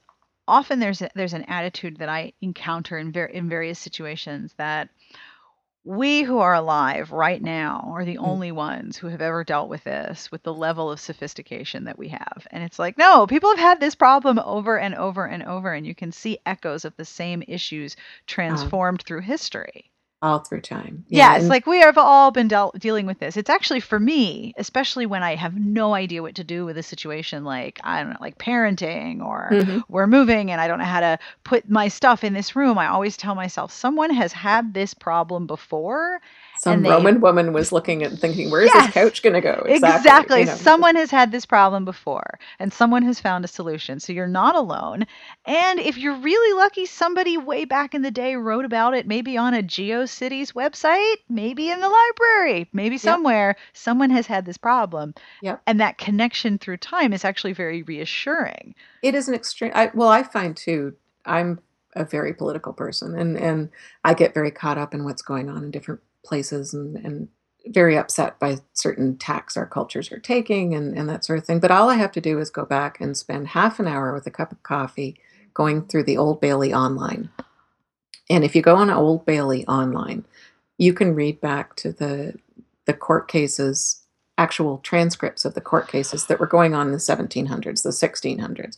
[0.48, 4.90] often there's a, there's an attitude that I encounter in ver- in various situations that
[5.88, 8.24] we who are alive right now are the Mm.
[8.28, 12.10] only ones who have ever dealt with this with the level of sophistication that we
[12.10, 12.48] have.
[12.52, 15.88] And it's like, no, people have had this problem over and over and over, and
[15.88, 17.96] you can see echoes of the same issues
[18.26, 19.92] transformed through history.
[20.22, 21.06] All through time.
[21.10, 23.38] Yeah, it's like we have all been dealt dealing with this.
[23.38, 26.84] It's actually for me, especially when I have no idea what to do with a
[26.84, 29.84] situation like I don't know, like parenting or Mhm.
[29.90, 32.78] we're moving and I don't know how to put my stuff in this room.
[32.78, 36.20] I always tell myself someone has had this problem before.
[36.60, 38.86] Some they- Roman woman was looking and thinking, "Where's Yes!
[38.88, 40.42] this couch going to go?" Exactly.
[40.42, 40.56] you know.
[40.56, 44.00] Someone has had this problem before and someone has found a solution.
[44.00, 45.06] So you're not alone.
[45.46, 49.38] And if you're really lucky, somebody way back in the day wrote about it, maybe
[49.38, 53.56] on a GeoCities website, maybe in the library, maybe somewhere.
[53.74, 55.14] Someone has had this problem.
[55.42, 55.62] Yep.
[55.68, 58.76] And that connection through time is actually very reassuring.
[59.02, 59.72] It is an extreme.
[59.74, 60.96] I, well, I find too.
[61.26, 61.60] I'm
[61.96, 63.70] a very political person, and and
[64.04, 67.30] I get very caught up in what's going on in different places, and and
[67.68, 71.60] very upset by certain tacks our cultures are taking, and and that sort of thing.
[71.60, 74.28] But all I have to do is go back and spend half an hour with
[74.28, 75.20] a cup of coffee,
[75.54, 77.30] going through the Old Bailey online.
[78.30, 80.26] And if you go on Old Bailey online,
[80.78, 82.36] you can read back to the
[82.86, 84.04] the court cases,
[84.38, 88.78] actual transcripts of the court cases that were going on in the 1700s, the 1600s.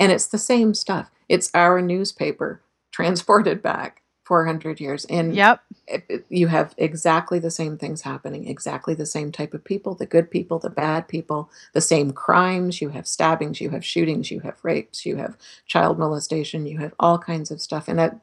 [0.00, 1.10] And it's the same stuff.
[1.28, 5.04] It's our newspaper transported back 400 years.
[5.06, 5.60] And Yep.
[5.88, 9.94] it- it- you have exactly the same things happening, exactly the same type of people
[9.94, 12.80] the good people, the bad people, the same crimes.
[12.80, 16.94] You have stabbings, you have shootings, you have rapes, you have child molestation, you have
[17.00, 17.88] all kinds of stuff.
[17.88, 18.20] And that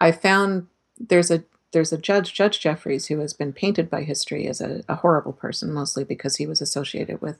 [0.00, 4.46] I found there's a there's a judge, Judge Jeffreys, who has been painted by history
[4.46, 7.38] as a, a horrible person, mostly because he was associated with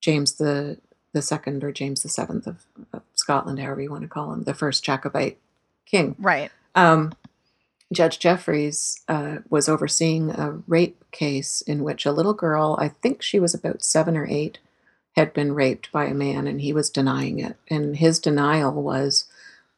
[0.00, 0.78] James the
[1.12, 4.42] the second or James the seventh of, of Scotland, however you want to call him,
[4.44, 5.38] the first Jacobite
[5.86, 6.16] king.
[6.18, 6.50] Right.
[6.74, 7.12] Um,
[7.92, 13.22] Judge Jeffreys uh, was overseeing a rape case in which a little girl, I think
[13.22, 14.58] she was about seven or eight,
[15.16, 17.56] had been raped by a man and he was denying it.
[17.68, 19.26] And his denial was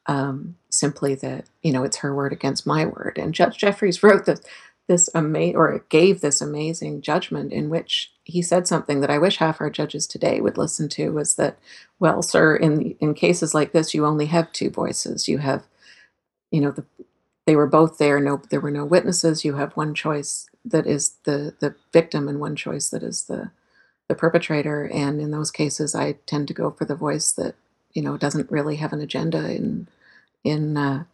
[0.07, 3.19] um, simply that, you know, it's her word against my word.
[3.19, 4.43] And Judge Jeffreys wrote this,
[4.87, 9.39] this amazing, or gave this amazing judgment in which he said something that I wish
[9.39, 11.59] half our judges today would listen to was that,
[11.99, 15.27] well, sir, in, in cases like this, you only have two voices.
[15.29, 15.65] You have,
[16.51, 16.85] you know, the,
[17.47, 18.21] they were both there.
[18.21, 19.45] No, there were no witnesses.
[19.45, 23.51] You have one choice that is the, the victim and one choice that is the,
[24.09, 24.89] the perpetrator.
[24.93, 27.55] And in those cases, I tend to go for the voice that
[27.95, 29.89] you know doesn't really have an agenda in
[30.43, 31.05] in uh,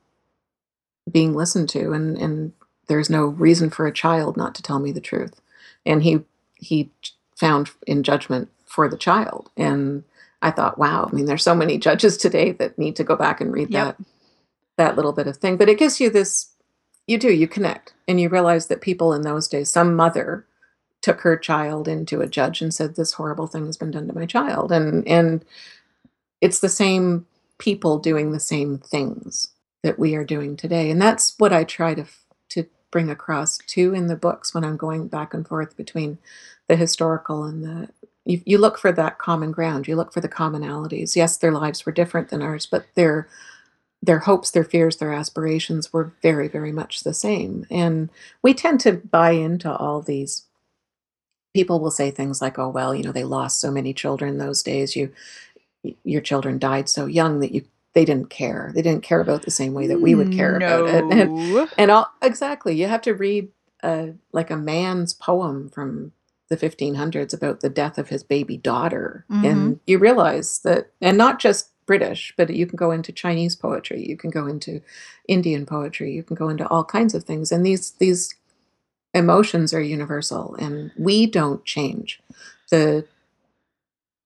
[1.11, 2.53] being listened to, and and
[2.89, 5.41] there's no reason for a child not to tell me the truth.
[5.87, 6.21] And he
[6.57, 6.91] he
[7.37, 10.05] found in judgment for the child, and
[10.43, 13.41] I thought, wow, I mean, there's so many judges today that need to go back
[13.41, 13.99] and read yep.
[13.99, 14.07] that
[14.81, 15.57] that little bit of thing.
[15.57, 16.51] But it gives you this.
[17.07, 20.47] You do you connect, and you realize that people in those days, some mother
[21.03, 24.15] took her child into a judge and said this horrible thing has been done to
[24.15, 25.45] my child and and
[26.41, 27.27] it's the same
[27.59, 29.49] people doing the same things
[29.83, 32.05] that we are doing today and that's what i try to
[32.49, 36.19] to bring across too in the books when i'm going back and forth between
[36.69, 37.89] the historical and the
[38.27, 41.87] you, you look for that common ground you look for the commonalities yes their lives
[41.87, 43.27] were different than ours but their
[44.03, 48.09] their hopes their fears their aspirations were very very much the same and
[48.43, 50.47] we tend to buy into all these
[51.55, 54.63] people will say things like, "Oh, well, you know, they lost so many children those
[54.63, 54.97] days.
[54.97, 55.13] You
[56.05, 58.71] your children died so young that you they didn't care.
[58.75, 60.87] They didn't care about the same way that we would care no.
[60.87, 63.49] about it." And, and all exactly, you have to read
[63.83, 66.13] uh, like a man's poem from
[66.49, 69.45] the 1500s about the death of his baby daughter, mm-hmm.
[69.45, 74.07] and you realize that, and not just British, but you can go into Chinese poetry,
[74.09, 74.81] you can go into
[75.27, 78.33] Indian poetry, you can go into all kinds of things, and these these
[79.13, 82.21] emotions are universal and we don't change.
[82.71, 83.07] The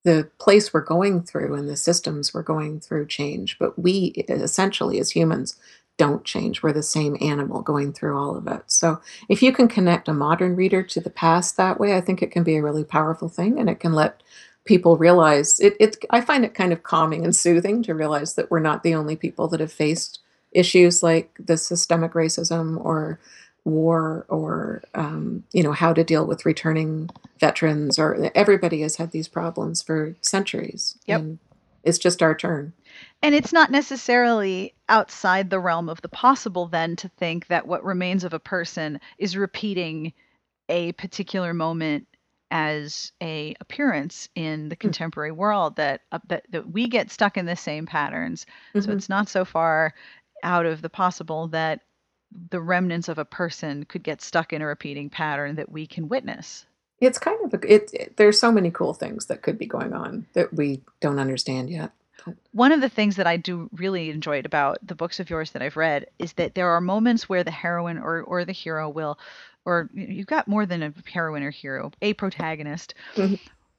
[0.05, 5.01] the place we're going through and the systems we're going through change but we essentially
[5.01, 5.57] as humans
[5.97, 6.63] don't change.
[6.63, 8.65] We're the same animal going through all of it.
[8.67, 9.01] So
[9.31, 12.33] if you can connect a modern reader to the past that way i think it
[12.33, 14.23] can be a really powerful thing and it can let
[14.65, 18.51] people realize it, it i find it kind of calming and soothing to realize that
[18.51, 20.21] we're not the only people that have faced
[20.53, 23.19] issues like the systemic racism or
[23.65, 27.09] war or um, you know how to deal with returning
[27.41, 31.21] veterans or everybody has had these problems for centuries yep.
[31.21, 31.39] and
[31.83, 32.73] it's just our turn
[33.23, 37.83] and it's not necessarily outside the realm of the possible then to think that what
[37.85, 40.13] remains of a person is repeating
[40.69, 42.07] a particular moment
[42.55, 44.81] as a appearance in the hmm.
[44.81, 45.41] contemporary mm-hmm.
[45.41, 48.81] world that, uh, that that we get stuck in the same patterns mm-hmm.
[48.81, 49.93] so it's not so far
[50.45, 51.81] out of the possible that
[52.51, 56.09] the remnants of a person could get stuck in a repeating pattern that we can
[56.09, 56.65] witness.
[57.01, 59.93] It's kind of a, it, it there's so many cool things that could be going
[59.93, 61.93] on that we don't understand yet.
[62.53, 65.63] One of the things that I do really enjoyed about the books of yours that
[65.63, 69.19] I've read is that there are moments where the heroine or, or the hero will,
[69.65, 73.35] or you've got more than a heroine or hero, a protagonist mm-hmm.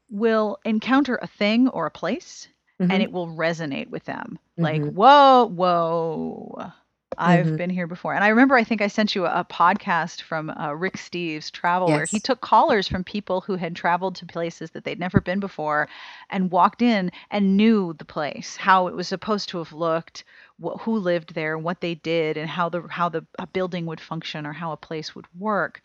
[0.09, 2.47] will encounter a thing or a place
[2.79, 2.91] mm-hmm.
[2.91, 4.39] and it will resonate with them.
[4.57, 4.63] Mm-hmm.
[4.63, 6.71] Like, whoa, whoa
[7.17, 7.55] I've mm-hmm.
[7.55, 8.13] been here before.
[8.13, 11.51] And I remember I think I sent you a, a podcast from uh, Rick Steves,
[11.51, 11.99] Traveler.
[11.99, 12.11] Yes.
[12.11, 15.87] He took callers from people who had traveled to places that they'd never been before
[16.29, 20.23] and walked in and knew the place, how it was supposed to have looked,
[20.63, 23.99] wh- who lived there, what they did, and how the how the a building would
[24.01, 25.81] function or how a place would work.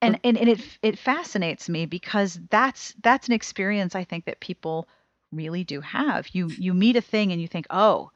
[0.00, 4.40] And, and and it it fascinates me because that's that's an experience I think that
[4.40, 4.88] people
[5.30, 6.28] really do have.
[6.32, 8.10] You you meet a thing and you think, "Oh,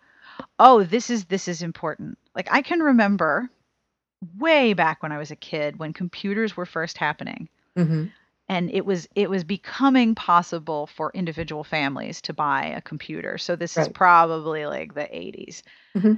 [0.59, 2.19] oh, this is this is important.
[2.35, 3.51] Like I can remember
[4.38, 7.49] way back when I was a kid when computers were first happening.
[7.77, 8.07] Mm-hmm.
[8.48, 13.38] And it was it was becoming possible for individual families to buy a computer.
[13.38, 13.87] So this right.
[13.87, 15.62] is probably like the 80s.
[15.96, 16.14] Mm-hmm.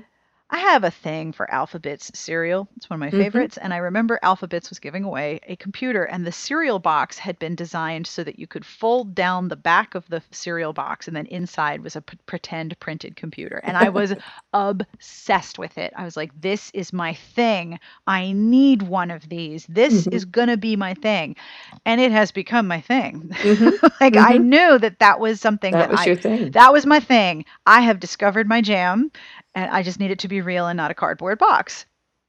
[0.50, 2.68] I have a thing for Alpha-Bits cereal.
[2.76, 3.20] It's one of my mm-hmm.
[3.20, 3.58] favorites.
[3.58, 7.54] And I remember Alpha-Bits was giving away a computer, and the cereal box had been
[7.54, 11.26] designed so that you could fold down the back of the cereal box, and then
[11.26, 13.60] inside was a p- pretend printed computer.
[13.62, 14.14] And I was
[14.54, 15.92] obsessed with it.
[15.94, 17.78] I was like, this is my thing.
[18.06, 19.66] I need one of these.
[19.68, 20.16] This mm-hmm.
[20.16, 21.36] is going to be my thing.
[21.84, 23.30] And it has become my thing.
[23.34, 23.86] Mm-hmm.
[24.00, 24.48] like, I mm-hmm.
[24.48, 26.52] knew that that was something that, that was I, your thing.
[26.52, 27.44] That was my thing.
[27.66, 29.12] I have discovered my jam
[29.58, 31.84] and I just need it to be real and not a cardboard box.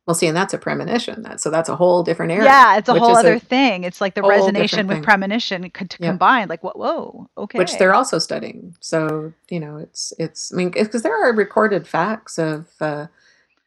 [0.08, 1.22] Well, see, and that's a premonition.
[1.22, 2.46] That so that's a whole different area.
[2.46, 3.84] Yeah, it's a whole other a thing.
[3.84, 6.10] It's like the resonation with premonition to yeah.
[6.10, 6.48] combine.
[6.48, 6.80] Like, what?
[6.80, 7.60] Whoa, okay.
[7.60, 8.76] Which they're also studying.
[8.80, 10.52] So you know, it's it's.
[10.52, 13.06] I mean, because there are recorded facts of, uh,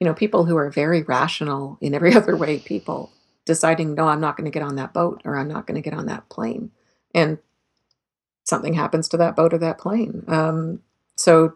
[0.00, 3.12] you know, people who are very rational in every other way people
[3.44, 5.88] deciding, no, I'm not going to get on that boat or I'm not going to
[5.88, 6.72] get on that plane.
[7.14, 7.38] And
[8.44, 10.24] something happens to that boat or that plane.
[10.26, 10.80] Um,
[11.16, 11.54] so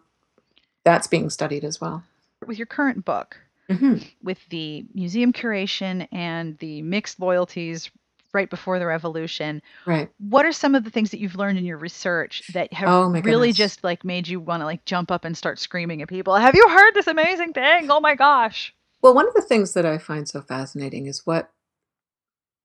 [0.87, 2.05] that's being studied as well.
[2.47, 3.37] With your current book,
[3.69, 7.91] hmm with the museum curation and the mixed loyalties
[8.33, 10.09] right before the revolution, Right.
[10.19, 13.09] what are some of the things that you've learned in your research that have Oh
[13.11, 13.57] really goodness.
[13.57, 16.37] just like made you want to like jump up and start screaming at people?
[16.37, 17.91] Have you heard this amazing thing?
[17.91, 18.73] Oh my gosh.
[19.03, 21.51] Well, one of the things that I find so fascinating is what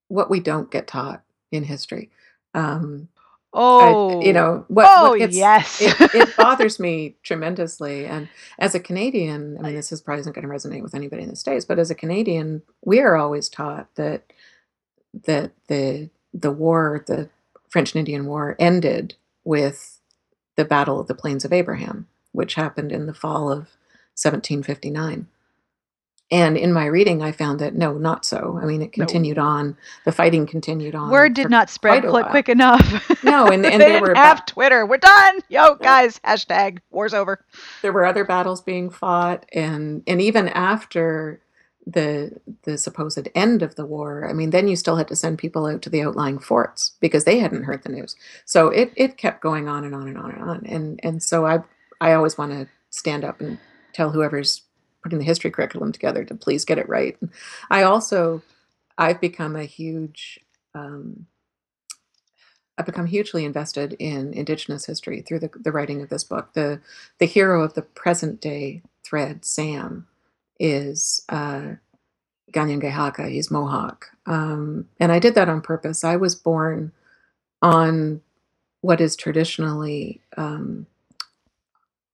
[0.09, 2.09] what we don't get taught in history.
[2.53, 3.07] Um,
[3.53, 4.31] I, you Oh.
[4.31, 5.81] know, what Oh what gets yes.
[5.81, 8.05] it it bothers me tremendously.
[8.05, 11.23] And as a Canadian, I mean, this is probably isn't going to resonate with anybody
[11.23, 14.23] in the States, but as a Canadian, we are always taught that
[15.25, 17.29] that the the war, the
[17.69, 19.99] French and Indian War, ended with
[20.55, 23.67] the Battle of the Plains of Abraham, which happened in the fall of
[24.15, 25.27] 1759.
[26.31, 28.57] And in my reading, I found that no, not so.
[28.61, 29.43] I mean, it continued no.
[29.43, 29.77] on.
[30.05, 33.21] The fighting continued on Word did not spread quite quick, enough.
[33.21, 34.85] No, and they and there were have ba- Twitter.
[34.85, 35.39] We're done.
[35.49, 37.43] Yo, guys, hashtag war's over.
[37.81, 41.41] there were other battles being fought, and and even after
[41.85, 45.37] the the supposed end of the war, I mean, then you still had to send
[45.37, 48.15] people out to the outlying forts because they hadn't heard the news.
[48.45, 50.65] So it it kept going on and on and on and on.
[50.65, 51.59] And and so I
[51.99, 53.59] I always want to stand up and
[53.93, 54.61] tell whoever's
[55.03, 57.17] putting the history curriculum together to please get it right.
[57.69, 58.41] I also
[58.97, 60.39] I've become a huge
[60.73, 61.25] um,
[62.77, 66.53] I've become hugely invested in Indigenous history through the, the writing of this book.
[66.53, 66.81] The
[67.19, 70.07] the hero of the present day thread, Sam,
[70.59, 71.73] is uh,
[72.53, 73.29] Kanien'kehá:ka.
[73.29, 76.03] He's Mohawk, um, and I did that on purpose.
[76.03, 76.91] I was born
[77.61, 78.21] on
[78.81, 80.87] what is traditionally um,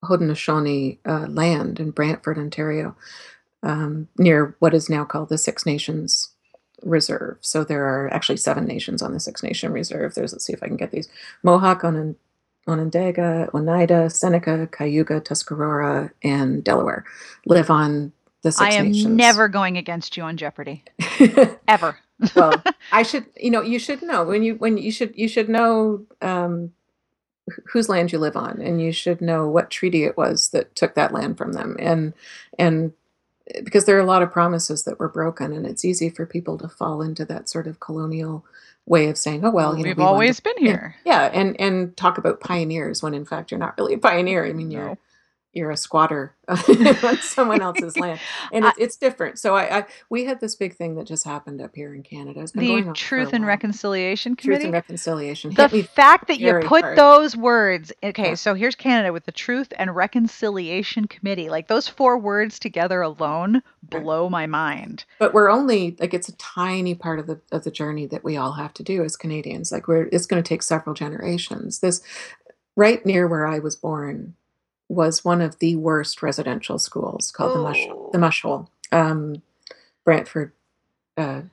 [0.04, 2.96] Haudenosaunee uh, land in Brantford, Ontario,
[3.64, 6.30] um, near what is now called the Six Nations
[6.84, 7.38] Reserve.
[7.42, 10.14] So there are actually seven nations on the Six Nation Reserve.
[10.16, 11.10] There's, let's see if I can get these
[11.44, 12.16] Mohawk, Onon-
[12.68, 17.04] Onondaga, Oneida, Seneca, Cayuga, Tuscarora, and Delaware
[17.46, 18.12] live on
[18.44, 19.16] the Six I am Nations.
[19.16, 20.84] never going against you on Jeopardy.
[21.68, 21.98] Ever.
[22.36, 25.50] well, I should, you know, you should know when you when you should you should
[25.50, 26.72] know um,
[27.72, 30.96] whose land you live on, and you should know what treaty it was that took
[30.96, 32.14] that land from them, and
[32.60, 32.94] and
[33.64, 36.58] because there are a lot of promises that were broken, and it's easy for people
[36.58, 38.46] to fall into that sort of colonial
[38.86, 40.96] way of saying, oh well, you we've we always to, been here.
[41.06, 44.46] yeah, and and talk about pioneers when in fact you're not really a pioneer.
[44.46, 44.78] I mean, No.
[44.80, 44.98] you're
[45.72, 48.20] a squatter on someone else's land,
[48.52, 49.38] and it's it's different.
[49.38, 52.46] So I, I we had this big thing that just happened up here in Canada.
[52.54, 53.46] The Truth and.
[53.46, 54.72] Reconciliation Truth and Committee.
[54.72, 56.98] Reconciliation The fact that you put hard.
[56.98, 61.50] those words, okay, Yeah, so here's Canada with the Truth and Reconciliation Committee.
[61.50, 64.04] Like those four words together alone right.
[64.04, 65.06] blow my mind.
[65.20, 68.38] But we're only like it's a tiny part of the of the journey that we
[68.38, 69.72] all have to do as Canadians.
[69.72, 71.80] Like we're it's going to take several generations.
[71.80, 72.02] This
[72.76, 74.36] right near where I was born
[74.90, 78.22] was one of the worst residential schools called the Mush the Oh.
[78.22, 79.42] Mush Hole, um,
[80.06, 80.54] Brantford,
[81.18, 81.44] uh,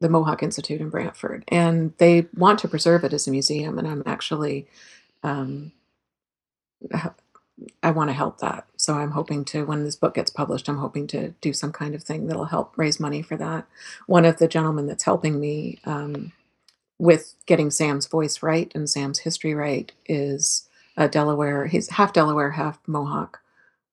[0.00, 3.78] the Mohawk Institute in Brantford, and they want to preserve it as a museum.
[3.78, 4.68] And I'm actually
[5.24, 5.72] um,
[7.82, 8.66] I want to help that.
[8.76, 11.96] So I'm hoping to, when this book gets published, I'm hoping to do some kind
[11.96, 13.66] of thing that'll help raise money for that.
[14.06, 16.32] One of the gentlemen that's helping me um,
[16.98, 20.67] with getting Sam's voice right and Sam's history right is
[20.98, 21.66] a Delaware.
[21.66, 23.40] He's half Delaware, half Mohawk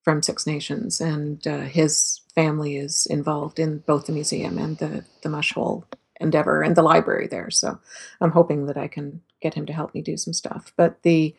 [0.04, 5.06] from Six Nations, and uh, his family is involved in both the museum and the
[5.22, 5.86] the Mush Hole
[6.20, 7.50] endeavor and the library there.
[7.50, 7.80] So
[8.20, 10.74] I'm hoping that I can get him to help me do some stuff.
[10.76, 11.36] But the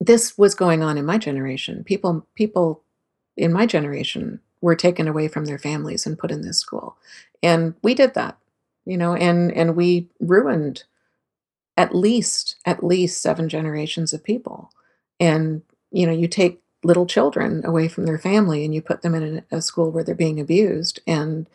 [0.00, 1.84] this was going on in my generation.
[1.84, 2.82] People people
[3.36, 6.96] in my generation were taken away from their families and put in this school.
[7.42, 8.38] And we did that,
[8.86, 10.84] you know, and and we ruined
[11.78, 14.70] at least at least seven generations of people.
[15.20, 19.14] And you know, you take little children away from their family and you put them
[19.14, 21.48] in a, school where they're being abused and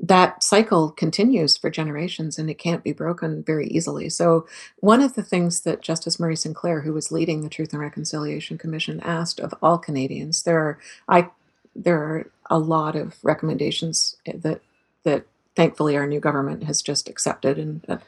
[0.00, 4.08] that cycle continues for generations and it can't be broken very easily.
[4.08, 4.46] So,
[4.78, 8.58] one of the things that Justice Murray Sinclair, who was leading the Truth and Reconciliation
[8.58, 11.28] Commission, asked of all Canadians, there are I
[11.74, 14.60] there are a lot of recommendations eh, that
[15.04, 15.24] that
[15.56, 17.98] thankfully our new government has just accepted and uh,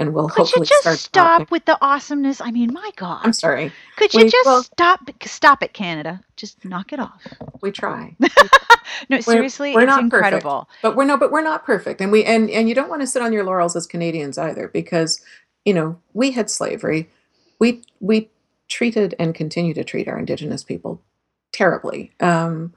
[0.00, 2.40] and will Could you hopefully just start stop with the awesomeness?
[2.40, 3.20] I mean, my God.
[3.24, 3.72] I'm sorry.
[3.96, 6.22] Could you We well just stop stop it, Canada?
[6.36, 7.26] Just knock it off.
[7.62, 8.16] we try.
[9.10, 10.68] No, We're seriously, we're it's not perfect, incredible.
[10.82, 13.06] but we're no, but we're not perfect, and we and and you don't want to
[13.06, 15.20] sit on your laurels as Canadians either, because
[15.64, 17.10] you know we had slavery,
[17.60, 18.30] we we
[18.68, 21.02] treated and continue to treat our Indigenous people
[21.52, 22.12] terribly.
[22.20, 22.74] Um,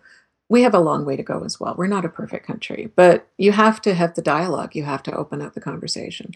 [0.52, 1.76] we have a long way to go as well.
[1.78, 4.76] We're not a perfect country, but you have to have the dialogue.
[4.76, 6.34] You have to open up the conversation.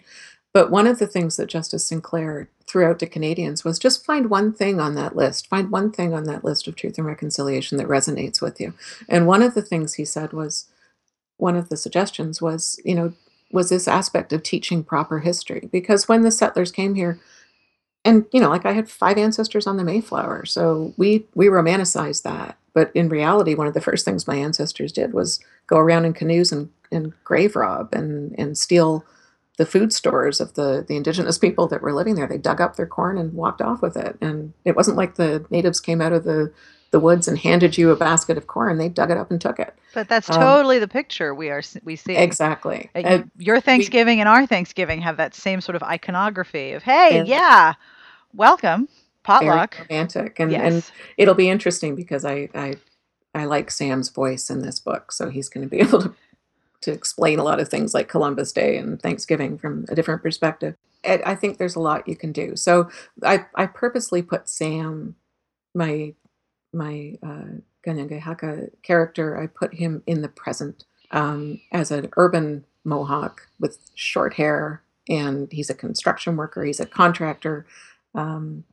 [0.54, 4.30] But one of the things that Justice Sinclair threw out to Canadians was just find
[4.30, 7.76] one thing on that list, find one thing on that list of truth and reconciliation
[7.76, 8.72] that resonates with you.
[9.06, 10.64] And one of the things he said was,
[11.36, 13.12] one of the suggestions was, you know,
[13.52, 15.68] was this aspect of teaching proper history.
[15.70, 17.20] Because when the settlers came here,
[18.02, 22.22] and you know, like I had five ancestors on the Mayflower, so we we romanticized
[22.22, 22.56] that.
[22.76, 26.12] But in reality, one of the first things my ancestors did was go around in
[26.12, 29.02] canoes and, and grave rob and and steal
[29.56, 32.26] the food stores of the the indigenous people that were living there.
[32.26, 34.18] They dug up their corn and walked off with it.
[34.20, 36.52] And it wasn't like the natives came out of the
[36.90, 38.76] the woods and handed you a basket of corn.
[38.76, 39.74] They dug it up and took it.
[39.94, 42.14] But that's Um, totally the picture we are we see.
[42.14, 42.90] exactly.
[42.94, 47.24] Uh, Uh, your Thanksgiving and our Thanksgiving have that same sort of iconography of hey,
[47.24, 47.72] yeah,
[48.34, 48.86] welcome
[49.26, 49.78] potluck.
[49.78, 52.74] romantic, and and it'll be interesting because I I
[53.34, 56.14] I like Sam's voice in this book, so he's going to be able to
[56.82, 60.76] to explain a lot of things like Columbus Day and Thanksgiving from a different perspective.
[61.02, 62.56] And I think there's a lot you can do.
[62.56, 62.88] So
[63.22, 65.16] I I purposely put Sam,
[65.74, 66.14] my
[66.72, 73.48] my uh, Kanien'kehá:ka character, I put him in the present um, as an urban Mohawk
[73.58, 76.64] with short hair, and he's a construction worker.
[76.64, 77.66] He's a contractor.
[78.14, 78.64] Um,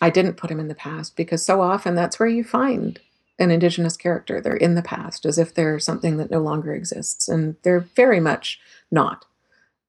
[0.00, 3.00] I didn't put him in the past because so often that's where you find
[3.38, 4.40] an indigenous character.
[4.40, 8.20] They're in the past as if they're something that no longer exists, and they're very
[8.20, 9.24] much not.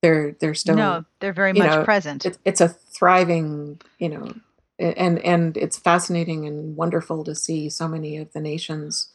[0.02, 2.26] They're they're still no, they're very much know, present.
[2.26, 4.34] it's it's a thriving, you know,
[4.80, 9.10] and and it's fascinating and wonderful to see so many of the nations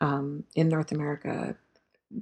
[0.00, 1.56] um, in North America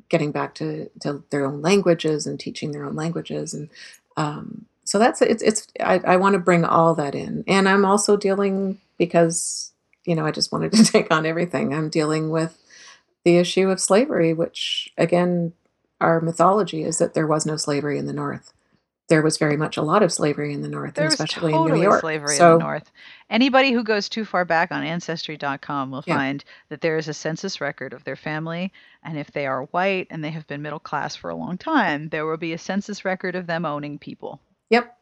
[0.08, 3.68] getting back to to their own languages and teaching their own languages and
[4.16, 7.84] um, so that's it's it's I, I want to bring all that in and I'm
[7.84, 9.72] also dealing because
[10.04, 12.56] you know I just wanted to take on everything I'm dealing with
[13.24, 15.52] the issue of slavery which again
[16.00, 18.52] our mythology is that there was no slavery in the North
[19.08, 21.68] there was very much a lot of slavery in the North There especially in New
[21.68, 22.90] totally York slavery in the North.
[23.30, 27.14] Anybody who goes too far back on Ancestry.com will yeah find that there is a
[27.14, 28.72] census record of their family.
[29.04, 32.08] And if they are white and they have been middle class for a long time,
[32.08, 34.40] there will be a census record of them owning people.
[34.70, 34.96] Yep.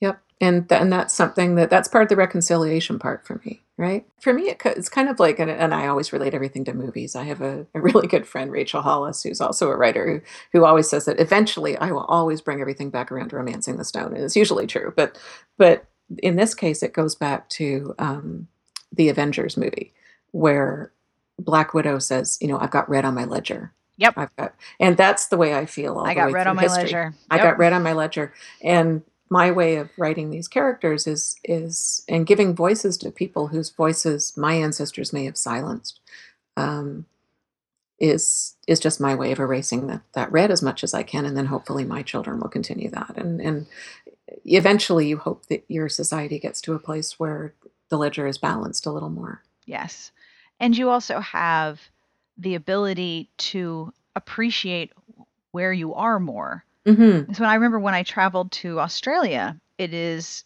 [0.00, 0.22] Yep.
[0.40, 4.06] And th- and that's something that that's part of the reconciliation part for me, right?
[4.20, 7.14] For me, it, it's kind of like, and, and I always relate everything to movies.
[7.14, 10.22] I have a, a really good friend, Rachel Hollis, who's also a writer,
[10.52, 13.76] who, who always says that eventually I will always bring everything back around to romancing
[13.76, 14.92] the stone, and it's usually true.
[14.96, 15.18] But
[15.58, 15.84] but
[16.22, 18.48] in this case, it goes back to um,
[18.92, 19.92] the Avengers movie,
[20.32, 20.92] where
[21.38, 23.72] Black Widow says, you know, I've got red on my ledger.
[24.00, 24.14] Yep.
[24.16, 26.62] I've got, and that's the way I feel all I the got through on my
[26.62, 26.82] history.
[26.84, 27.14] ledger.
[27.30, 28.32] I got red on my ledger,
[28.62, 33.68] and my way of writing these characters is is and giving voices to people whose
[33.68, 36.00] voices my ancestors may have silenced.
[36.56, 37.04] Um,
[37.98, 41.26] is is just my way of erasing that that red as much as I can,
[41.26, 43.12] and then hopefully my children will continue that.
[43.16, 43.66] And and
[44.46, 47.52] eventually, you hope that your society gets to a place where
[47.90, 49.42] the ledger is balanced a little more.
[49.66, 50.10] Yes.
[50.58, 51.80] And you also have
[52.40, 54.92] the ability to appreciate
[55.52, 56.64] where you are more.
[56.86, 60.44] hmm So I remember when I traveled to Australia, it is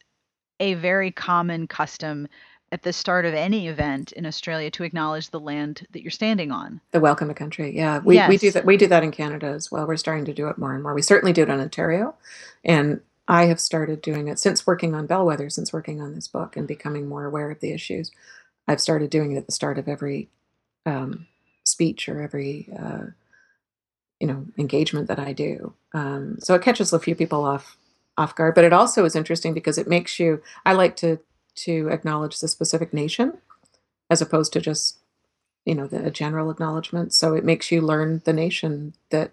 [0.60, 2.28] a very common custom
[2.72, 6.50] at the start of any event in Australia to acknowledge the land that you're standing
[6.50, 6.80] on.
[6.90, 8.64] The welcome to country, yeah, we we do that.
[8.64, 9.86] We do that in Canada as well.
[9.86, 10.94] We're starting to do it more and more.
[10.94, 12.14] We certainly do it in Ontario,
[12.64, 16.56] and I have started doing it since working on Bellewether, since working on this book
[16.56, 18.10] and becoming more aware of the issues.
[18.66, 20.28] I've started doing it at the start of every
[20.84, 21.26] um,
[21.64, 23.06] speech or every uh,
[24.20, 25.74] you know engagement that I do.
[25.92, 27.76] Um, so it catches a few people off
[28.16, 30.42] off guard, but it also is interesting because it makes you.
[30.64, 31.18] I like to
[31.56, 33.38] to acknowledge the specific nation
[34.10, 34.98] as opposed to just
[35.64, 37.12] you know the a general acknowledgement.
[37.12, 39.32] So it makes you learn the nation that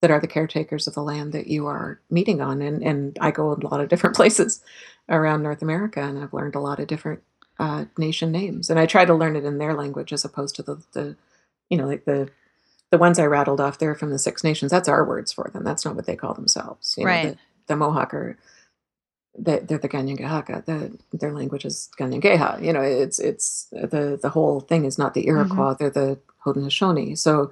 [0.00, 2.60] that are the caretakers of the land that you are meeting on.
[2.60, 4.62] And and I go a lot of different places
[5.08, 7.22] around North America, and I've learned a lot of different
[7.58, 10.62] uh, nation names, and I try to learn it in their language as opposed to
[10.62, 11.16] the the
[11.74, 12.28] you know like the
[12.90, 14.70] the ones I rattled off there from the Six Nations.
[14.70, 15.64] That's our words for them.
[15.64, 16.94] That's not what they call themselves.
[16.96, 17.32] You know, Right.
[17.32, 18.38] the the Mohawk are
[19.36, 20.64] they, they're the Kanien'kehá:ka.
[20.64, 20.76] The
[21.12, 22.62] their language is Kanien'kéha.
[22.64, 25.74] You know, it's it's the the whole thing is not the hmm Iroquois.
[25.78, 27.18] They're the Haudenosaunee.
[27.18, 27.50] So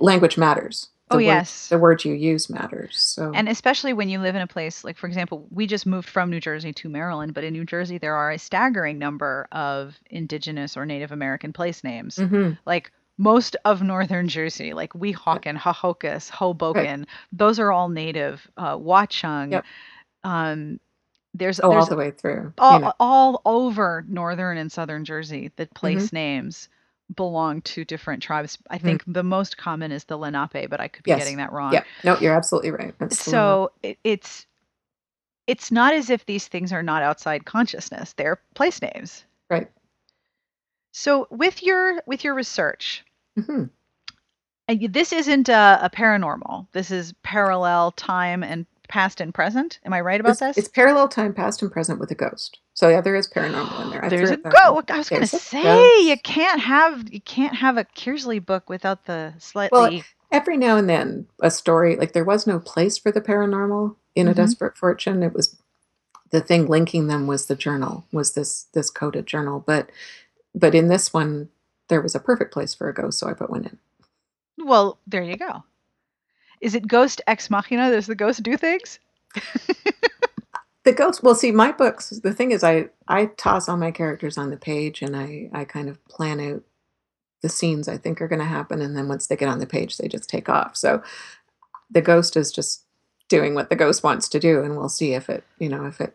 [0.00, 0.88] language matters.
[1.10, 1.68] Oh, The word yes.
[1.68, 2.96] the word you use matters.
[2.98, 6.08] So And especially when you live in a place like, for example, we just moved
[6.08, 10.00] from New Jersey to Maryland, but in New Jersey, there are a staggering number of
[10.10, 12.16] indigenous or Native American place names.
[12.16, 16.38] hmm Like most of northern Jersey, like Weehawken, Hohokus, right.
[16.38, 18.46] Hoboken, those are all native.
[18.56, 19.64] Uh, Watchung, Yep.
[20.24, 20.80] um,
[21.34, 22.52] there's Oh, all there's the way through.
[22.58, 22.92] You all know.
[23.00, 26.68] all over northern and southern Jersey the place names
[27.16, 28.58] belong to different tribes.
[28.70, 31.20] I think the most common is the Lenape, but I could be Yes.
[31.20, 31.72] getting that wrong.
[31.72, 31.84] Yeah.
[32.04, 32.94] No, you're absolutely right.
[32.98, 33.10] One.
[33.10, 34.46] So it, it's
[35.46, 38.12] it's not as if these things are not outside consciousness.
[38.14, 39.24] They're place names.
[39.50, 39.70] Right.
[40.92, 43.04] So with your with your research,
[43.38, 43.70] Mhm.
[44.68, 46.66] and you- this isn't a, a paranormal.
[46.72, 49.78] This is parallel time and past and present.
[49.86, 50.58] Am I right about It's, this?
[50.58, 52.58] it's parallel time, past and present with a ghost.
[52.74, 54.04] So yeah, there is paranormal in there.
[54.04, 54.82] I There's threw a it back go.
[54.88, 56.04] I was going to There's a say ghost.
[56.04, 60.76] you can't have you can't have a Kearsley book without the slightly Well, every now
[60.76, 64.36] and then a story like there was no place for the paranormal in a Mhm.
[64.36, 65.56] desperate fortune it was
[66.30, 69.90] the thing linking them was the journal was this this coded journal but
[70.54, 71.48] but in this one
[71.88, 73.78] there was a perfect place for a ghost so i put one in
[74.58, 75.64] well, there you go.
[76.60, 77.90] Is it Ghost Ex Machina?
[77.90, 78.98] Does the ghost do things?
[80.84, 84.36] the ghost well see my books the thing is i i toss all my characters
[84.36, 86.62] on the page and i i kind of plan out
[87.40, 89.66] the scenes i think are going to happen and then once they get on the
[89.66, 91.02] page they just take off so
[91.90, 92.82] the ghost is just
[93.30, 95.98] doing what the ghost wants to do and we'll see if it you know if
[95.98, 96.14] it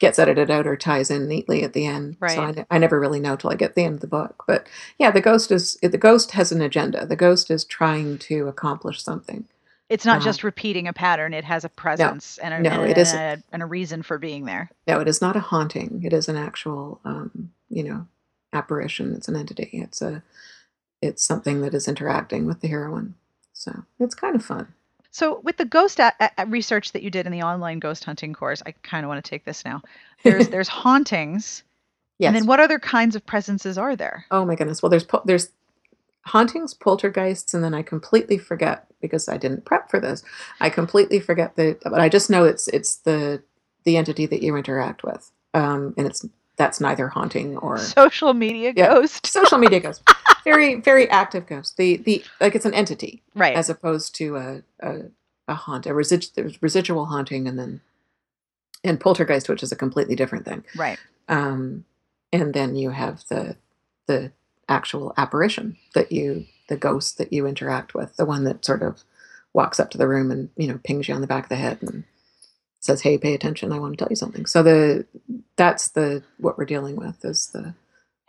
[0.00, 2.98] gets edited out or ties in neatly at the end so I, ne- I never
[2.98, 4.66] really know till i get the end of the book but
[4.98, 9.02] yeah the ghost is the ghost has an agenda the ghost is trying to accomplish
[9.02, 9.44] something
[9.88, 11.34] It's not Uh, just repeating a pattern.
[11.34, 14.18] It has a presence and, a, no, and, it and a, and a reason for
[14.18, 14.70] being there.
[14.86, 16.02] No, it is not a haunting.
[16.04, 18.06] It is an actual, um, you know,
[18.52, 19.14] apparition.
[19.16, 19.68] It's an entity.
[19.72, 20.22] It's a,
[21.02, 23.14] it's something that is interacting with the heroine.
[23.52, 24.68] So it's kind of fun.
[25.12, 28.32] So, with the ghost a- a- research that you did in the online ghost hunting
[28.32, 29.82] course, I kind of want to take this now.
[30.22, 31.64] There's there's hauntings,
[32.18, 32.28] Yes.
[32.28, 34.24] and then what other kinds of presences are there?
[34.30, 34.82] Oh my goodness.
[34.82, 35.50] Well, there's pol- there's
[36.26, 40.22] hauntings, poltergeists, and then I completely forget because I didn't prep for this.
[40.60, 43.42] I completely forget the, but I just know it's it's the
[43.84, 46.24] the entity that you interact with, um, and it's
[46.56, 48.88] that's neither haunting or Social media Yeah.
[48.94, 50.02] ghost, social media ghost.
[50.44, 51.76] Very very active ghost.
[51.76, 53.22] The the like it's an entity.
[53.34, 53.56] right?
[53.56, 55.00] as opposed to a a,
[55.48, 57.80] a haunt, a residual there's residual haunting, and then
[58.82, 60.64] and poltergeist, which is a completely different thing.
[60.76, 60.98] right.
[61.28, 61.84] Um,
[62.32, 63.56] and then you have the
[64.06, 64.32] the
[64.68, 69.02] actual apparition that you the ghost that you interact with, the one that sort of
[69.52, 71.56] walks up to the room and you know pings you on the back of the
[71.56, 72.04] head and
[72.78, 73.72] says, "Hey, pay attention!
[73.72, 75.06] I want to tell you something." So the
[75.56, 77.74] that's the what we're dealing with is the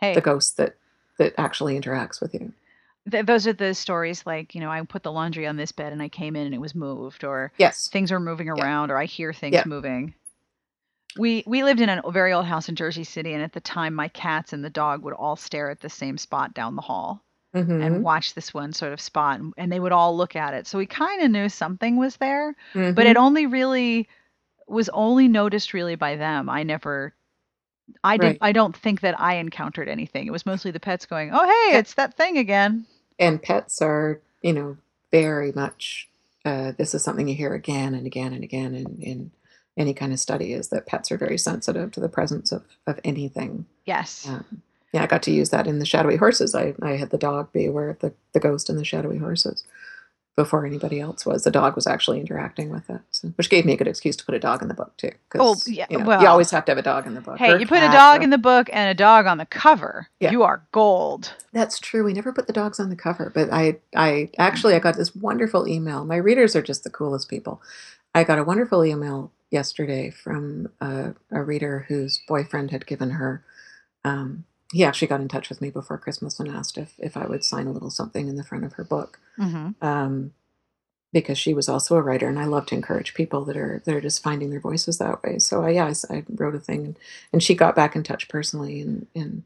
[0.00, 0.76] Hey, the ghost that
[1.18, 2.52] that actually interacts with you.
[3.10, 5.92] th- those are the stories like you know I put the laundry on this bed
[5.92, 7.88] and I came in and it was moved, or Yes.
[7.88, 9.64] things are moving around, or I hear things Yeah.
[9.66, 10.14] moving.
[11.18, 13.94] We we lived in a very old house in Jersey City, and at the time,
[13.94, 17.22] my cats and the dog would all stare at the same spot down the hall.
[17.54, 17.84] Mhm.
[17.84, 20.66] and watch this one sort of spot and, and they would all look at it
[20.66, 23.10] so we kind of knew something was there but Mhm.
[23.10, 24.08] it only really
[24.66, 27.12] was only noticed really by them i never
[28.04, 28.38] i did Right.
[28.40, 30.26] i don't think that i encountered anything.
[30.26, 32.86] It was mostly the pets going oh hey it's that thing again.
[33.18, 34.76] And pets are you know
[35.10, 36.08] very much
[36.44, 39.30] uh, this is something you hear again and again and again in, in
[39.76, 42.98] any kind of study is that pets are very sensitive to the presence of, of
[43.04, 43.64] anything.
[43.86, 44.26] Yes.
[44.28, 44.62] Um,
[44.92, 46.54] yeah i got to use that in the shadowy horses.
[46.54, 49.64] I, I had the dog be aware of the, the ghost in the shadowy horses
[50.34, 53.72] before anybody else was the dog was actually interacting with it so, which gave me
[53.74, 56.04] a good excuse to put a dog in the book too Oh, yeah, you, know,
[56.04, 57.88] well- you always have to have a dog in the book hey you put a
[57.92, 60.30] dog or- in the book and a dog on the cover Yeah.
[60.30, 62.02] you are gold That's true.
[62.04, 65.14] We never put the dogs on the cover, but I, I actually, I got this
[65.14, 66.02] wonderful email.
[66.06, 67.60] My readers are just the coolest people.
[68.14, 73.44] I got a wonderful email yesterday from a, a reader whose boyfriend had given her.
[74.02, 77.26] Um, he actually got in touch with me before Christmas and asked if if I
[77.26, 80.32] would sign a little something in the front of her book, hmm um,
[81.12, 83.94] because she was also a writer, and I love to encourage people that are that
[83.94, 85.38] are just finding their voices that way.
[85.38, 86.98] So I, yeah, I, I wrote a thing, and,
[87.32, 89.44] and she got back in touch personally, and and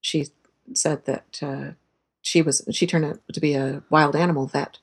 [0.00, 0.28] she
[0.74, 1.72] said that uh,
[2.22, 4.78] she was she turned out to be a wild animal vet,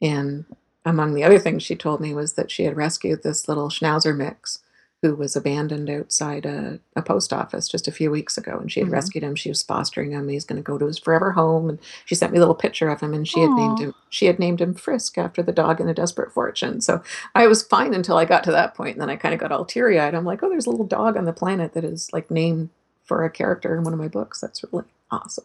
[0.00, 0.44] and
[0.84, 4.16] among the other things she told me was that she had rescued this little schnauzer
[4.16, 4.60] mix
[5.02, 8.80] who was abandoned outside a, a post office just a few weeks ago and she
[8.80, 8.92] had Mhm.
[8.92, 9.36] rescued him.
[9.36, 10.28] She was fostering him.
[10.28, 12.88] He's going to go to his forever home and she sent me a little picture
[12.88, 15.80] of him and she had named him she had named him frisk after the dog
[15.80, 16.80] in a desperate fortune.
[16.80, 17.00] So
[17.34, 19.52] i was fine until i got to that point and then i kind of got
[19.52, 20.14] all teary-eyed.
[20.14, 22.70] I'm like oh there's a little dog on the planet that is like named
[23.04, 24.40] for a character in one of my books.
[24.40, 25.44] That's really awesome.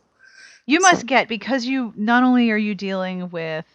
[0.66, 3.66] You So- must get because you not only are you dealing with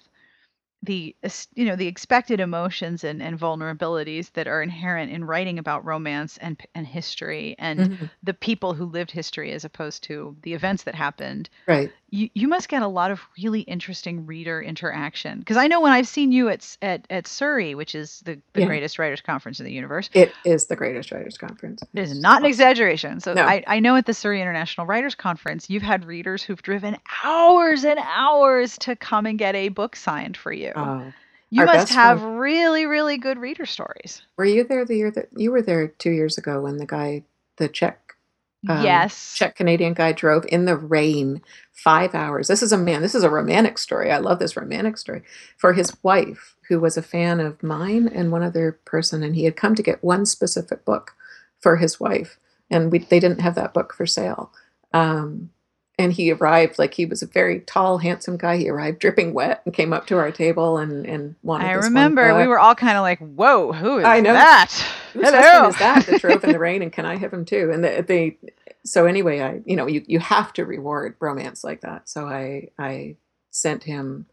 [0.83, 1.14] the
[1.55, 6.39] you know the expected emotions and, and vulnerabilities that are inherent in writing about romance
[6.39, 8.11] and and history and Mhm.
[8.22, 11.49] the people who lived history as opposed to the events that happened.
[11.66, 15.80] right you, you must get a lot of really interesting reader interaction because I know
[15.80, 18.66] when I've seen you at at, at Surrey, which is the, the Yeah.
[18.66, 21.82] greatest writers conference in the universe, It is the greatest writers conference.
[21.94, 23.20] it is not an exaggeration.
[23.20, 23.42] So No.
[23.42, 27.84] I, I know at the Surrey International Writers Conference, you've had readers who've driven hours
[27.84, 30.72] and hours to come and get a book signed for you.
[30.76, 31.12] Oh,
[31.50, 34.22] you must have really, really good reader stories.
[34.36, 37.24] were you there the year that you were there two years ago when the guy,
[37.59, 38.07] the Czech
[38.66, 39.34] Um, yes.
[39.36, 41.40] Czech Canadian guy drove in the rain
[41.72, 42.48] five hours.
[42.48, 44.11] This is a man, this is a romantic story.
[44.11, 45.22] I love this romantic story
[45.56, 49.22] for his wife, who was a fan of mine and one other person.
[49.22, 51.12] And he had come to get one specific book
[51.61, 52.38] for his wife.
[52.70, 54.52] And we, they didn't have that book for sale.
[54.92, 55.50] Um,
[55.99, 58.57] and he arrived like he was a very tall, handsome guy.
[58.57, 62.36] He arrived dripping wet and came up to our table and, and wanted I remember
[62.38, 64.32] we were all kind of like, "Whoa, who is I know.
[64.32, 64.70] that?"
[65.12, 65.40] Whose Hello.
[65.40, 67.70] husband is that that drove in the rain and can I have him too?
[67.72, 68.36] And they, they
[68.84, 72.09] so anyway, I you know you you have to reward romance like that.
[72.09, 73.16] So I I
[73.51, 74.26] sent him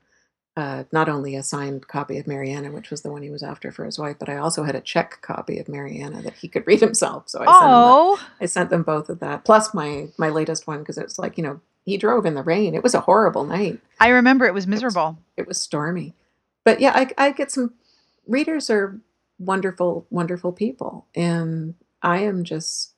[0.58, 3.72] uh, not only a signed copy of Mariana, which was the one he was after
[3.72, 6.66] for his wife, but I also had a check copy of Mariana that he could
[6.66, 7.28] read himself.
[7.28, 7.88] So I sent him that.
[7.88, 11.38] oh, I sent them both of that, plus my my latest one because it's like
[11.38, 12.74] you know he drove in the rain.
[12.74, 15.18] It was a horrible night I remember it was miserable.
[15.38, 16.14] it was stormy.
[16.64, 17.74] But yeah, I, I get some
[18.28, 19.00] readers are
[19.38, 21.06] wonderful, wonderful people.
[21.16, 22.94] And I am just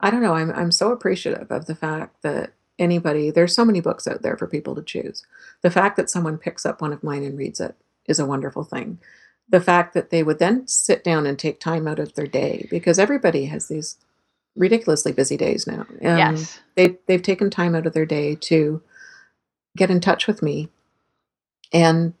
[0.00, 3.80] I don't know, I'm I'm so appreciative of the fact that anybody there's so many
[3.80, 5.24] books out there for people to choose.
[5.62, 7.74] The fact that someone picks up one of mine and reads it
[8.06, 8.98] is a wonderful thing.
[9.48, 12.66] The fact that they would then sit down and take time out of their day
[12.70, 13.96] because everybody has these
[14.56, 15.86] ridiculously busy days now.
[16.02, 16.60] Um, yes.
[16.74, 18.82] they they've taken time out of their day to
[19.76, 20.68] get in touch with me
[21.72, 22.14] and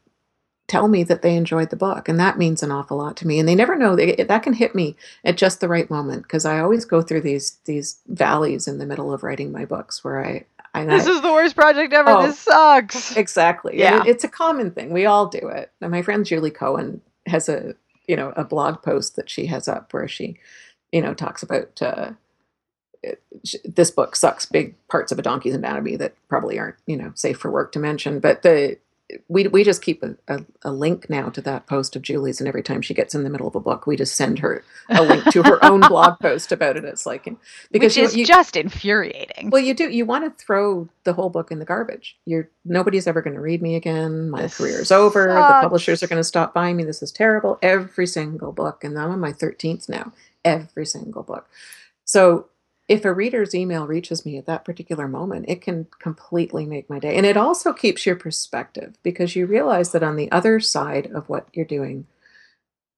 [0.68, 3.38] tell me that they enjoyed the book and that means an awful lot to me
[3.38, 6.44] and they never know they, that can hit me at just the right moment because
[6.44, 10.24] i always go through these these valleys in the middle of writing my books where
[10.24, 10.44] i
[10.74, 12.10] I, This is the worst project ever.
[12.10, 12.26] Oh.
[12.26, 13.16] This sucks.
[13.16, 13.78] Exactly.
[13.78, 14.04] Yeah.
[14.04, 14.10] Yeah.
[14.10, 14.92] it's a common thing.
[14.92, 15.72] We all do it.
[15.80, 17.74] And my friend Julie Cohen has a,
[18.06, 20.36] you know, a blog post that she has up where she,
[20.92, 22.10] you know, talks about uh,
[23.02, 26.98] it- sh- this book sucks big parts of a donkey's anatomy that probably aren't, you
[26.98, 28.20] know, safe for work to mention.
[28.20, 28.76] But the
[29.28, 32.48] we we just keep a, a, a link now to that post of Julie's, and
[32.48, 35.02] every time she gets in the middle of a book, we just send her a
[35.02, 36.84] link to her own blog post about it.
[36.84, 37.24] It's like
[37.70, 39.50] because Which is you, just infuriating.
[39.50, 39.88] well, you do.
[39.88, 42.16] You want to throw the whole book in the garbage.
[42.24, 44.30] You're nobody's ever going to read me again.
[44.30, 45.26] My This career's over.
[45.26, 46.84] The publishers are going to stop buying me.
[46.84, 47.58] This is terrible.
[47.62, 50.12] Every single book, and I'm on my thirteenth now.
[50.44, 51.48] Every single book.
[52.04, 52.46] So,
[52.88, 56.98] if a reader's email reaches me at that particular moment, it can completely make my
[56.98, 61.06] day, and it also keeps your perspective because you realize that on the other side
[61.12, 62.06] of what you're doing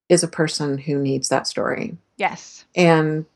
[0.08, 2.64] is a person who needs that story yes.
[2.74, 3.26] and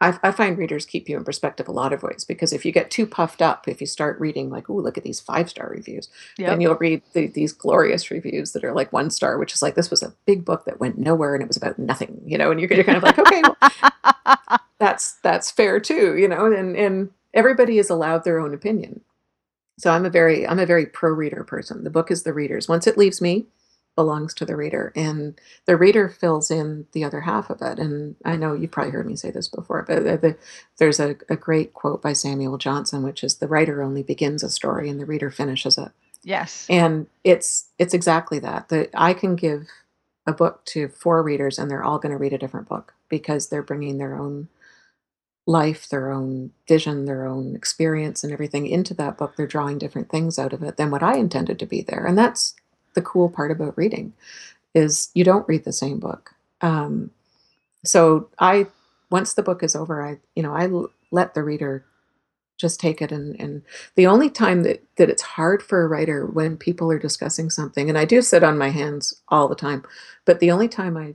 [0.00, 2.70] I, I find readers keep you in perspective a lot of ways because if you
[2.70, 5.68] get too puffed up, if you start reading like, "Oh, look at these five star
[5.68, 6.48] reviews," Yep.
[6.50, 9.74] then you'll read the, these glorious reviews that are like one star, which is like
[9.74, 12.50] this was a big book that went nowhere and it was about nothing, you know.
[12.50, 16.46] And you're, you're kind of like, okay, well, that's that's fair too, you know.
[16.52, 19.00] And and everybody is allowed their own opinion.
[19.78, 21.84] So I'm a very I'm a very pro reader person.
[21.84, 22.68] The book is the reader's.
[22.68, 23.46] Once it leaves me,
[23.98, 25.34] belongs to the reader, and
[25.66, 27.80] the reader fills in the other half of it.
[27.80, 30.36] And I know you've probably heard me say this before, but the, the,
[30.76, 34.50] there's a, a great quote by Samuel Johnson, which is the writer only begins a
[34.50, 35.90] story and the reader finishes it.
[36.22, 36.64] yes.
[36.70, 38.68] And it's it's exactly that.
[38.68, 39.66] That I can give
[40.28, 43.48] a book to four readers and they're all going to read a different book because
[43.48, 44.46] they're bringing their own
[45.44, 49.34] life, their own vision, their own experience and everything into that book.
[49.34, 52.06] They're drawing different things out of it than what I intended to be there.
[52.06, 52.54] And that's
[52.98, 54.12] the cool part about reading
[54.74, 56.32] is you don't read the same book.
[56.60, 57.10] Um,
[57.84, 58.66] so I
[59.10, 61.84] once the book is over, I you know I l- let the reader
[62.58, 63.62] just take it and and
[63.96, 67.88] the only time that that it's hard for a writer when people are discussing something
[67.88, 69.82] and i do sit on my hands all the time
[70.24, 71.14] but the only time i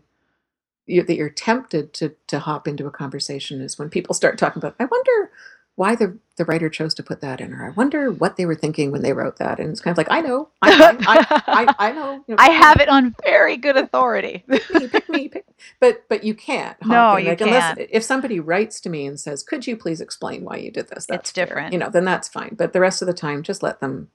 [0.88, 4.60] you, that you're tempted to to hop into a conversation is when people start talking
[4.62, 5.32] about i wonder
[5.76, 8.56] why the the writer chose to put that in or i wonder what they were
[8.56, 10.72] thinking when they wrote that and it's kind of like i know i
[11.08, 14.44] i i, I know you know, I have it on very good authority.
[14.48, 15.46] pick me, pick me, pick.
[15.80, 16.78] But but you can't.
[16.84, 17.26] hop No, in.
[17.26, 17.90] you unless can't.
[17.92, 21.06] if somebody writes to me and says, "Could you please explain why you did this?"
[21.06, 21.46] That's fair.
[21.46, 21.74] different.
[21.74, 22.56] You know, then that's fine.
[22.56, 24.10] But the rest of the time, just let them,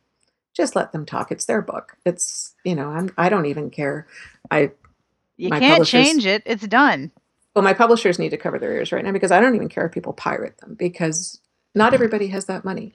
[0.54, 1.30] just let them talk.
[1.32, 1.96] It's their book.
[2.04, 4.06] It's you know, I'm I don't even care.
[4.50, 4.72] I
[5.36, 6.42] You can't change it.
[6.46, 7.10] It's done.
[7.54, 9.86] well, my publishers need to cover their ears right now because I don't even care
[9.86, 11.40] if people pirate them because
[11.74, 12.92] not everybody has that money.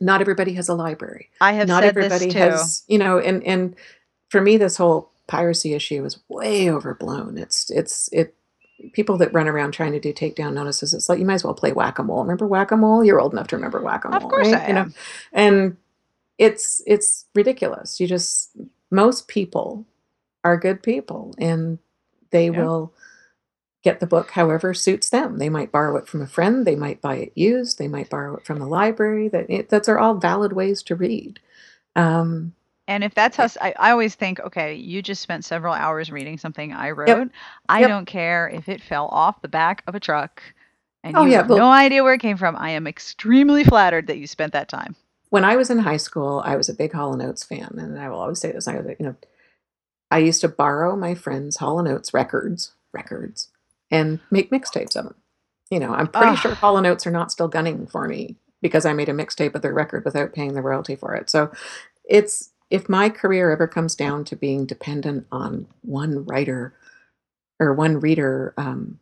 [0.00, 1.30] Not everybody has a library.
[1.40, 3.74] I have not everybody has you know and and
[4.28, 8.36] for me this whole piracy issue is way overblown it's it's it
[8.92, 11.54] people that run around trying to do takedown notices, it's like you might as well
[11.54, 12.22] play whack a mole.
[12.22, 13.04] Remember whack a mole?
[13.04, 14.62] You're old enough to remember whack a mole, Of course right?
[14.62, 14.86] I You know,
[15.32, 15.76] and
[16.38, 18.00] it's it's ridiculous.
[18.00, 18.50] You just
[18.90, 19.86] most people
[20.44, 21.78] are good people, and
[22.30, 22.60] they Yeah.
[22.62, 22.92] will
[23.86, 25.38] get the book however suits them.
[25.38, 26.66] They might borrow it from a friend.
[26.66, 27.78] They might buy it used.
[27.78, 29.28] They might borrow it from the library.
[29.28, 31.38] That it, those are all valid ways to read.
[31.94, 32.52] Um,
[32.88, 36.36] And if that's how I, I, always think, okay, you just spent several hours reading
[36.38, 37.30] something I wrote.
[37.68, 37.88] I Yep.
[37.88, 40.42] don't care if it fell off the back of a truck
[41.04, 42.56] and Oh, you yeah, have well- no idea where it came from.
[42.56, 44.94] I am extremely flattered that you spent that time.
[45.30, 47.98] when I was in high school, I was a big Hall & Oates fan, and
[47.98, 48.68] I will always say this.
[48.68, 49.16] I, was, you know,
[50.10, 53.48] I used to borrow my friends' Hall & Oates records, records,
[53.90, 55.14] and make mixtapes of them.
[55.70, 56.38] You know, I'm pretty Ugh.
[56.38, 59.54] sure Hall & Oates are not still gunning for me because I made a mixtape
[59.54, 61.28] of their record without paying the royalty for it.
[61.30, 61.50] So,
[62.04, 66.74] it's if my career ever comes down to being dependent on one writer
[67.58, 68.98] or one reader, um,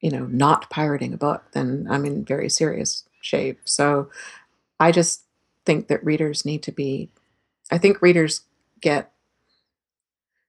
[0.00, 3.60] you know, not pirating a book, then I'm in very serious shape.
[3.64, 4.10] So,
[4.80, 5.22] I just
[5.64, 7.10] think that readers need to be
[7.70, 8.42] I think readers
[8.80, 9.12] get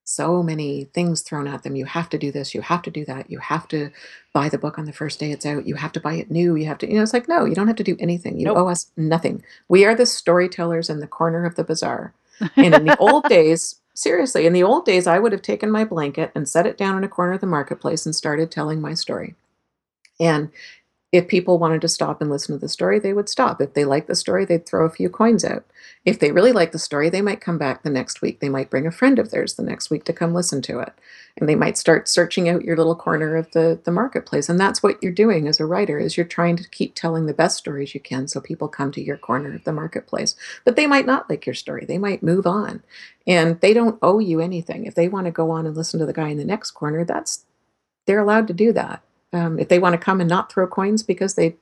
[0.08, 1.76] so many things thrown at them.
[1.76, 3.92] You have to do this, you have to do that, you have to
[4.32, 6.56] buy the book on the first day it's out, you have to buy it new,
[6.56, 8.40] you have to, you know, it's like, no, you don't have to do anything.
[8.40, 8.58] You Nope.
[8.58, 9.44] owe us nothing.
[9.68, 12.14] We are the storytellers in the corner of the bazaar.
[12.56, 15.84] And in the old days, seriously, in the old days, I would have taken my
[15.84, 18.94] blanket and set it down in a corner of the marketplace and started telling my
[18.94, 19.36] story.
[20.22, 20.52] And
[21.18, 23.60] if people wanted to stop and listen to the story, they would stop.
[23.60, 25.66] If they liked the story, they'd throw a few coins out.
[26.06, 28.40] If they really liked the story, they might come back the next week.
[28.40, 30.94] They might bring a friend of theirs the next week to come listen to it.
[31.36, 34.48] And they might start searching out your little corner of the, the marketplace.
[34.48, 37.34] And that's what you're doing as a writer is you're trying to keep telling the
[37.34, 40.36] best stories you can so people come to your corner of the marketplace.
[40.66, 41.86] But they might not like your story.
[41.86, 42.84] They might move on.
[43.26, 44.86] And they don't owe you anything.
[44.86, 47.04] If they want to go on and listen to the guy in the next corner,
[47.04, 47.44] that's
[48.06, 49.02] they're allowed to do that.
[49.34, 51.56] Um, if they want to come and not throw coins because they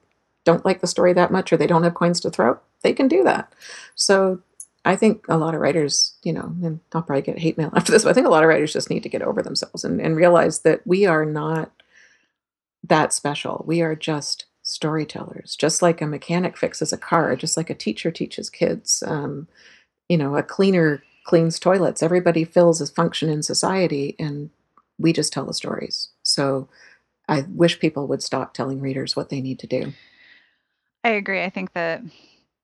[0.43, 3.07] don't like the story that much or they don't have coins to throw, they can
[3.07, 3.51] do that.
[3.95, 4.41] So
[4.85, 7.91] I think a lot of writers, you know, and I'll probably get hate mail after
[7.91, 9.99] this, but I think a lot of writers just need to get over themselves and,
[9.99, 11.71] and realize that we are not
[12.83, 13.63] that special.
[13.67, 18.11] We are just storytellers, just like a mechanic fixes a car, just like a teacher
[18.11, 19.03] teaches kids.
[19.05, 19.47] Um,
[20.07, 22.03] you know, a cleaner cleans toilets.
[22.03, 24.51] Everybody fills a function in society, and
[24.99, 26.09] we just tell the stories.
[26.23, 26.69] So
[27.27, 29.93] I wish people would stop telling readers what they need to do.
[31.03, 31.43] I agree.
[31.43, 32.01] I think that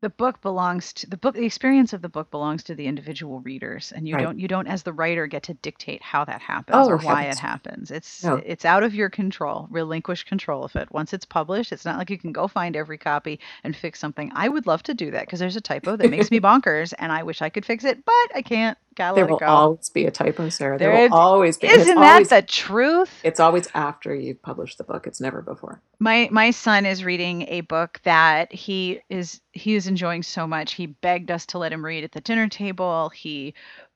[0.01, 3.39] the book belongs to the book the experience of the book belongs to the individual
[3.41, 4.23] readers and you Right.
[4.23, 7.25] don't you don't as the writer get to dictate how that happens Oh, or why
[7.25, 8.37] it happens it's No.
[8.43, 12.09] it's out of your control relinquish control of it once it's published it's not like
[12.09, 15.27] you can go find every copy and fix something i would love to do that
[15.27, 18.03] because there's a typo that makes me bonkers and i wish i could fix it
[18.03, 20.77] but i can't gotta There will go always be a typo, Sarah.
[20.77, 21.67] There, There will always be.
[21.67, 25.07] isn't that always, the truth It's always after you've published the book.
[25.07, 25.81] It's never before.
[25.99, 30.73] my my son is reading a book that he is he is enjoying so much
[30.73, 33.53] he begged us to let him read at the dinner table he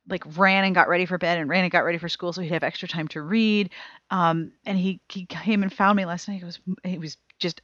[0.08, 2.42] like ran and got ready for bed and ran and got ready for school so
[2.42, 3.72] he'd have extra time to read
[4.12, 7.62] um and he he came and found me last night he was he was just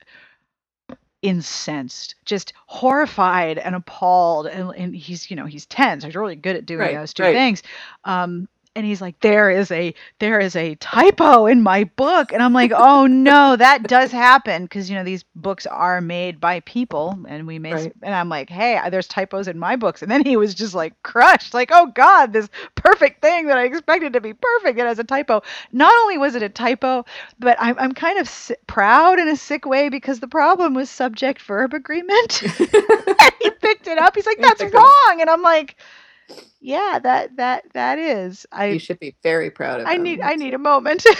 [1.21, 6.35] incensed just horrified and appalled and, and he's you know he's 10 so he's really
[6.35, 7.33] good at doing Right, those two right.
[7.35, 7.63] things
[8.05, 12.31] um and he's like there is a there is a typo in my book.
[12.31, 14.63] And i'm like oh no that does happen.
[14.63, 17.93] Because you know these books are made by people and we made Right.
[18.01, 20.01] and i'm like hey there's typos in my books.
[20.01, 23.65] And then he was just like crushed like oh god this perfect thing that i
[23.65, 25.41] expected to be perfect it has a typo.
[25.71, 27.03] Not only was it a typo
[27.39, 30.89] but i'm, I'm kind of si- proud in a sick way because the problem was
[30.89, 32.41] subject verb agreement.
[33.21, 34.15] And he picked it up.
[34.15, 35.17] He's like that's wrong.
[35.19, 35.75] And i'm like
[36.59, 40.03] yeah that that that is i you should be very proud of I them.
[40.03, 41.05] need I need a moment.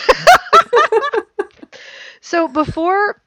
[2.21, 3.21] so before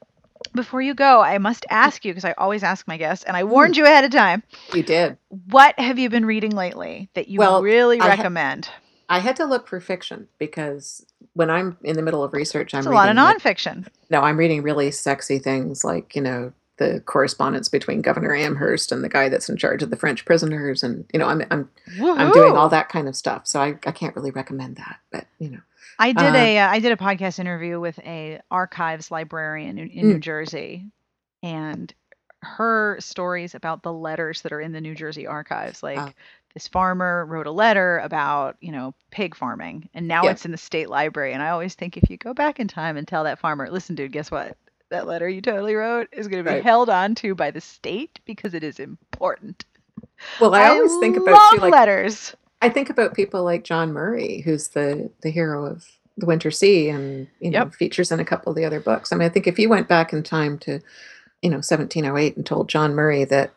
[0.53, 3.41] before you go, I must ask you because I always ask my guests, and I
[3.41, 3.49] hmm.
[3.49, 4.43] warned you ahead of time.
[4.73, 5.17] You did.
[5.49, 8.69] What have you been reading lately that you Well, really I ha- recommend?
[9.09, 12.79] I had to look for fiction because when I'm in the middle of research, I'm
[12.79, 13.87] It's a lot of reading like- nonfiction.
[14.09, 19.03] no, I'm reading really sexy things like you know the correspondence between Governor Amherst and
[19.03, 21.69] the guy that's in charge of the French prisoners, and you know I'm I'm
[22.01, 23.47] I'm doing all that kind of stuff.
[23.47, 25.59] So I I can't really recommend that, but you know
[25.99, 29.89] I did uh, a uh, I did a podcast interview with a archives librarian in,
[29.89, 30.09] in Mm.
[30.13, 30.87] New Jersey,
[31.43, 31.93] and
[32.41, 36.11] her stories about the letters that are in the New Jersey archives, like Oh.
[36.53, 40.31] this farmer wrote a letter about you know pig farming, and now Yeah.
[40.31, 41.33] it's in the state library.
[41.33, 43.95] And I always think if you go back in time and tell that farmer, listen,
[43.95, 44.57] dude, guess what?
[44.91, 46.63] That letter you totally wrote is going to be Right.
[46.63, 49.65] held on to by the state because it is important.
[50.39, 52.35] well I always think about love too like letters.
[52.61, 55.85] I think about people like John Murray, who's the the hero of
[56.17, 57.73] The Winter Sea and you know Yep.
[57.75, 59.11] features in a couple of the other books.
[59.11, 60.79] I mean, I think if you went back in time to
[61.41, 63.53] you know 1708 and told John Murray that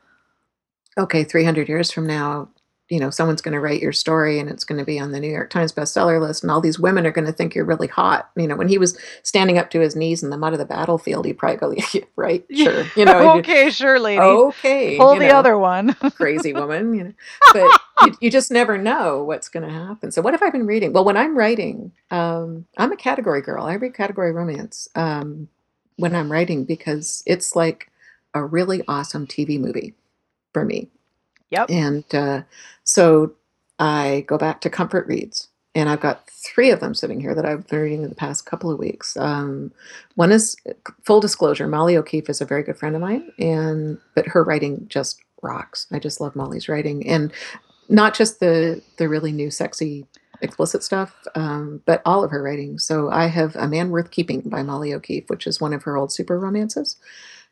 [0.99, 2.49] okay, 300 years from now,
[2.89, 5.20] you know, someone's going to write your story and it's going to be on the
[5.20, 7.86] New York Times bestseller list and all these women are going to think you're really
[7.86, 8.30] hot.
[8.34, 10.64] You know, when he was standing up to his knees in the mud of the
[10.64, 12.86] battlefield, he'd probably go, yeah, right, sure.
[12.97, 14.20] You know, okay, sure, lady.
[14.20, 14.97] okay.
[14.97, 15.95] Pull you the know other one.
[16.16, 17.12] crazy woman, you know.
[17.53, 20.11] But you, you just never know what's going to happen.
[20.11, 20.95] So, what have I been reading?
[20.95, 23.64] Well, when I'm writing, um, I'm a category girl.
[23.64, 25.49] I read category romance um,
[25.97, 27.91] when I'm writing because it's like
[28.32, 29.95] a really awesome TV movie
[30.55, 30.89] for me.
[31.51, 31.70] Yep.
[31.70, 32.42] And uh,
[32.84, 33.34] so
[33.78, 35.49] I go back to comfort reads.
[35.74, 38.46] And I've got three of them sitting here that I've been reading in the past
[38.46, 39.16] couple of weeks.
[39.16, 39.70] Um,
[40.16, 40.57] one is
[41.05, 44.86] full disclosure, Molly O'Keefe is a very good friend of mine, and but her writing
[44.88, 45.86] just rocks.
[45.92, 47.32] I just love Molly's writing, and
[47.88, 50.05] not just the the really new, sexy,
[50.40, 52.78] explicit stuff, um, but all of her writing.
[52.78, 55.96] So I have A Man Worth Keeping by Molly O'Keefe, which is one of her
[55.96, 56.96] old super romances,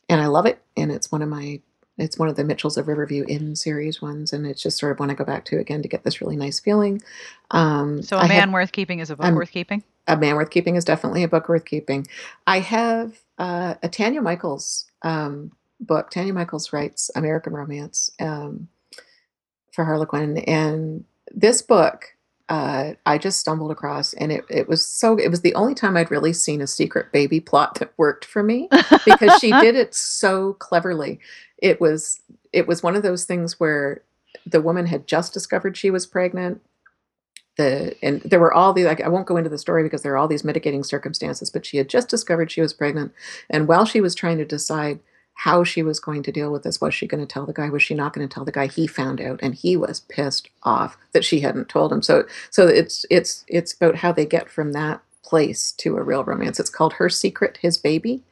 [0.09, 0.61] and I love it.
[0.77, 1.61] And it's one of my
[1.99, 5.01] it's one of the Mitchells of Riverview Inn series ones, and it's just sort of
[5.01, 7.01] one I go back to again to get this really nice feeling.
[7.51, 9.83] Um, So, a have- man worth keeping is a book I'm- worth keeping.
[10.09, 12.07] a Man Worth Keeping is definitely a book worth keeping.
[12.47, 16.11] I have uh, a Tanya Michaels um, book.
[16.11, 18.69] Tanya Michaels writes American Romance um,
[19.73, 22.13] for Harlequin, and this book
[22.49, 25.17] uh, I just stumbled across, and it, it was so.
[25.19, 28.45] It was the only time I'd really seen a secret baby plot that worked for
[28.45, 28.69] me
[29.05, 31.19] because she did it so cleverly.
[31.59, 32.21] It was
[32.53, 34.03] it was one of those things where
[34.45, 36.61] the woman had just discovered she was pregnant
[37.57, 40.13] the and there were all these like I won't go into the story because there
[40.13, 43.13] are all these mitigating circumstances, but she had just discovered she was pregnant,
[43.51, 45.01] and while she was trying to decide
[45.41, 47.69] how she was going to deal with this, was she going to tell the guy?
[47.69, 48.67] Was she not going to tell the guy?
[48.67, 52.03] He found out, and he was pissed off that she hadn't told him.
[52.03, 56.25] So so it's it's it's about how they get from that place to a real
[56.25, 56.61] romance.
[56.61, 58.23] It's called Her Secret, His Baby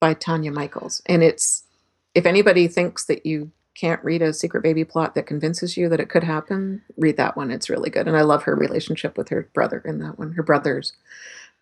[0.00, 1.64] by Tanya Michaels, and it's
[2.16, 6.00] if anybody thinks that you can't read a secret baby plot that convinces you that
[6.00, 7.50] it could happen, read that one.
[7.50, 8.08] It's really good.
[8.08, 10.94] And I love her relationship with her brother in that one, her brothers.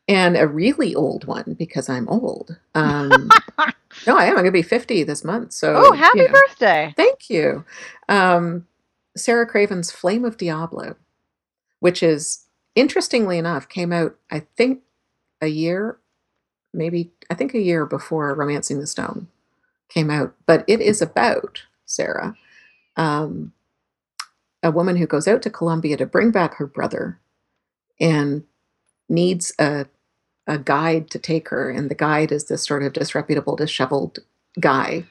[0.07, 2.57] And a really old one because I'm old.
[2.77, 3.31] Um,
[4.07, 4.31] no, I am.
[4.31, 5.53] I'm going to be 50 this month.
[5.53, 6.95] So, oh, happy you know, birthday.
[6.97, 7.65] Thank you.
[8.09, 8.69] Um,
[9.17, 10.95] Sara Craven's Flame of Diablo,
[11.81, 12.45] which is
[12.77, 14.83] interestingly enough, came out, I think,
[15.41, 15.99] a year,
[16.73, 19.27] maybe, I think a year before Romancing the Stone
[19.95, 20.35] came out.
[20.47, 22.37] But it is about Sarah,
[22.97, 23.53] um,
[24.63, 27.21] a woman who goes out to Colombia to bring back her brother
[28.01, 28.43] and
[29.09, 29.87] needs a
[30.47, 34.19] a guide to take her, and the guide is this sort of disreputable, disheveled
[34.61, 35.05] guy,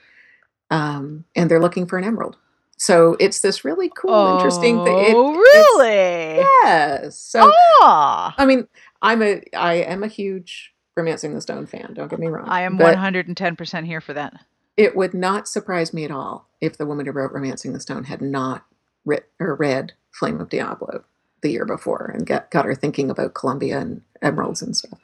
[0.70, 2.38] um, and they're looking for an emerald.
[2.78, 4.96] So it's this really cool, interesting thing.
[5.00, 6.46] It- Oh, really?
[6.64, 7.18] Yes.
[7.20, 8.68] So Ah, I mean,
[9.02, 11.94] I'm a I am a huge Romancing the Stone fan.
[11.96, 12.48] Don't get me wrong.
[12.48, 14.34] I am but 110% here for that.
[14.78, 18.06] It would not surprise me at all if the woman who wrote Romancing the Stone
[18.06, 18.66] had not
[19.06, 21.04] writ or read Flame of Diablo
[21.42, 24.98] the year before and got got her thinking about Colombia and emeralds and stuff.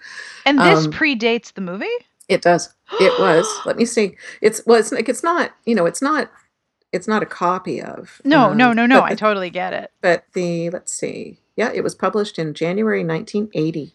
[0.45, 1.87] And this Um, predates the movie?
[2.27, 2.73] It does.
[2.99, 3.47] It was.
[3.65, 4.15] Let me see.
[4.41, 4.79] It's well.
[4.79, 5.51] It's like it's not.
[5.65, 5.85] You know.
[5.85, 6.31] It's not.
[6.91, 8.21] It's not a copy of.
[8.25, 9.01] No, no, um, no, no.
[9.01, 9.91] but I totally get it.
[10.01, 11.39] but the let's see.
[11.55, 13.93] Yeah, it was published in January 1980,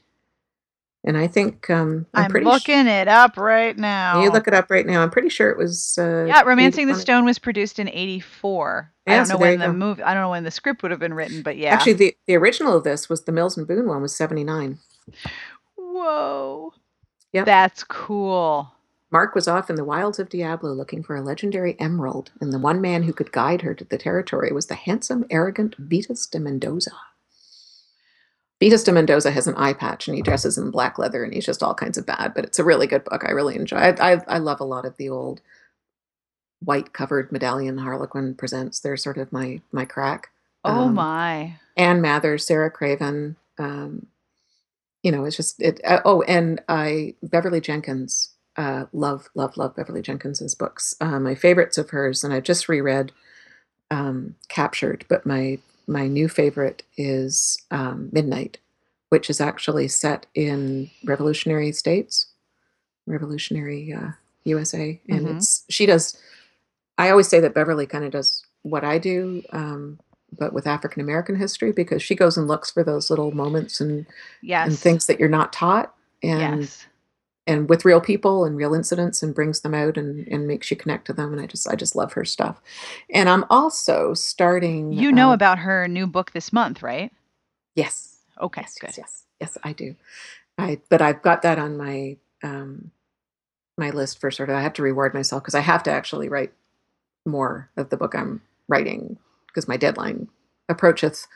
[1.04, 2.46] and I think um, I'm, I'm, pretty.
[2.46, 4.22] looking it up right now.
[4.22, 5.02] you look it up right now.
[5.02, 5.98] I'm pretty sure it was.
[5.98, 8.90] Uh, yeah, Romancing the Stone was produced in 84.
[9.06, 10.90] I Yeah, don't so know when the movie I don't know when the script would
[10.90, 11.74] have been written, but yeah.
[11.74, 14.78] Actually, the the original of this was the Mills and Boon one was 79.
[15.76, 16.72] Whoa.
[17.32, 17.46] Yep.
[17.46, 18.72] That's cool.
[19.10, 22.58] Mark was off in the wilds of Diablo looking for a legendary emerald, and the
[22.58, 26.40] one man who could guide her to the territory was the handsome, arrogant Vitas de
[26.40, 26.90] Mendoza.
[28.60, 31.62] De Mendoza has an eye patch and he dresses in black leather and he's just
[31.62, 33.22] all kinds of bad, but it's a really good book.
[33.26, 34.00] I really enjoy it.
[34.00, 35.40] I, I love a lot of the old
[36.60, 38.80] white covered medallion Harlequin presents.
[38.80, 40.28] They're sort of my my crack.
[40.64, 41.56] Oh Um, my.
[41.76, 43.36] Anne Mathers, Sara Craven.
[43.58, 44.06] Um,
[45.02, 45.80] you know, it's just it.
[45.84, 48.30] Uh, oh, and I Beverly Jenkins.
[48.56, 50.94] Uh, love, love, love Beverly Jenkins's books.
[51.00, 53.10] Uh, my favorites of hers, and I just reread
[53.90, 58.58] um, Captured, but my my new favorite is um, Midnight,
[59.10, 62.26] which is actually set in revolutionary states,
[63.06, 64.10] revolutionary uh,
[64.44, 65.36] USA, and Mhm.
[65.36, 66.16] it's she does.
[66.98, 69.98] I always say that Beverly kind of does what I do, um,
[70.38, 74.06] but with African American history because she goes and looks for those little moments and
[74.42, 74.68] Yes.
[74.68, 76.86] and things that you're not taught, and yes.
[77.46, 80.76] And with real people and real incidents and brings them out and, and makes you
[80.76, 82.60] connect to them and i just i just love her stuff
[83.10, 87.12] and i'm also starting You know uh, about her new book this month, right?
[87.74, 88.88] yes Okay, yes good.
[88.88, 89.94] yes yes yes, I do.
[90.58, 92.90] I but I've got that on my um,
[93.76, 94.56] my list for sort of.
[94.56, 96.52] I have to reward myself because I have to actually write
[97.26, 99.18] more of the book I'm writing
[99.48, 100.28] because my deadline
[100.68, 101.26] approacheth.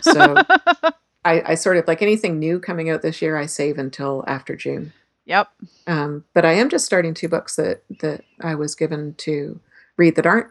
[0.00, 0.36] So
[1.24, 4.56] I, I sort of like anything new coming out this year, I save until after
[4.56, 4.92] June.
[5.28, 5.48] Yep.
[5.86, 9.60] Um, but I am just starting two books that that I was given to
[9.98, 10.48] read that aren't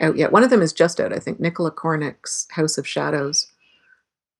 [0.00, 0.32] out yet.
[0.32, 1.40] One of them is just out, I think.
[1.40, 3.50] Nicola Cornick's House of Shadows,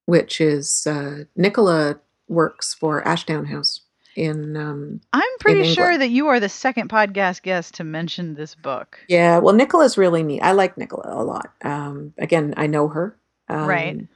[0.05, 3.81] which is uh, Nicola works for Ashdown House
[4.15, 4.59] in.
[4.59, 8.55] Um, I'm pretty in sure that you are the second podcast guest to mention this
[8.55, 8.99] book.
[9.09, 10.43] Yeah, well, Nicola's really neat.
[10.43, 11.51] I like Nicola a lot.
[11.65, 13.17] Um, again, I know her.
[13.49, 14.07] Um, Right.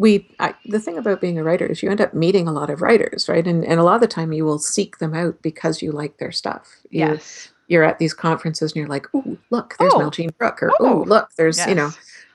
[0.00, 2.70] We I, the thing about being a writer is you end up meeting a lot
[2.70, 3.46] of writers, right?
[3.46, 6.16] And and a lot of the time you will seek them out because you like
[6.16, 6.66] their stuff.
[6.90, 7.50] You, Yes.
[7.68, 9.98] You're at these conferences and you're like, oh, look, there's Oh.
[10.00, 10.76] Meljean Brook, or Oh.
[10.80, 11.68] oh, look, there's Yes.
[11.68, 11.90] you know.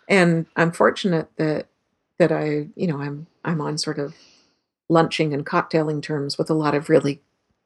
[0.08, 1.66] And I'm fortunate that
[2.20, 4.14] that I, you know, I'm I'm on sort of
[4.88, 7.20] lunching and cocktailing terms with a lot of really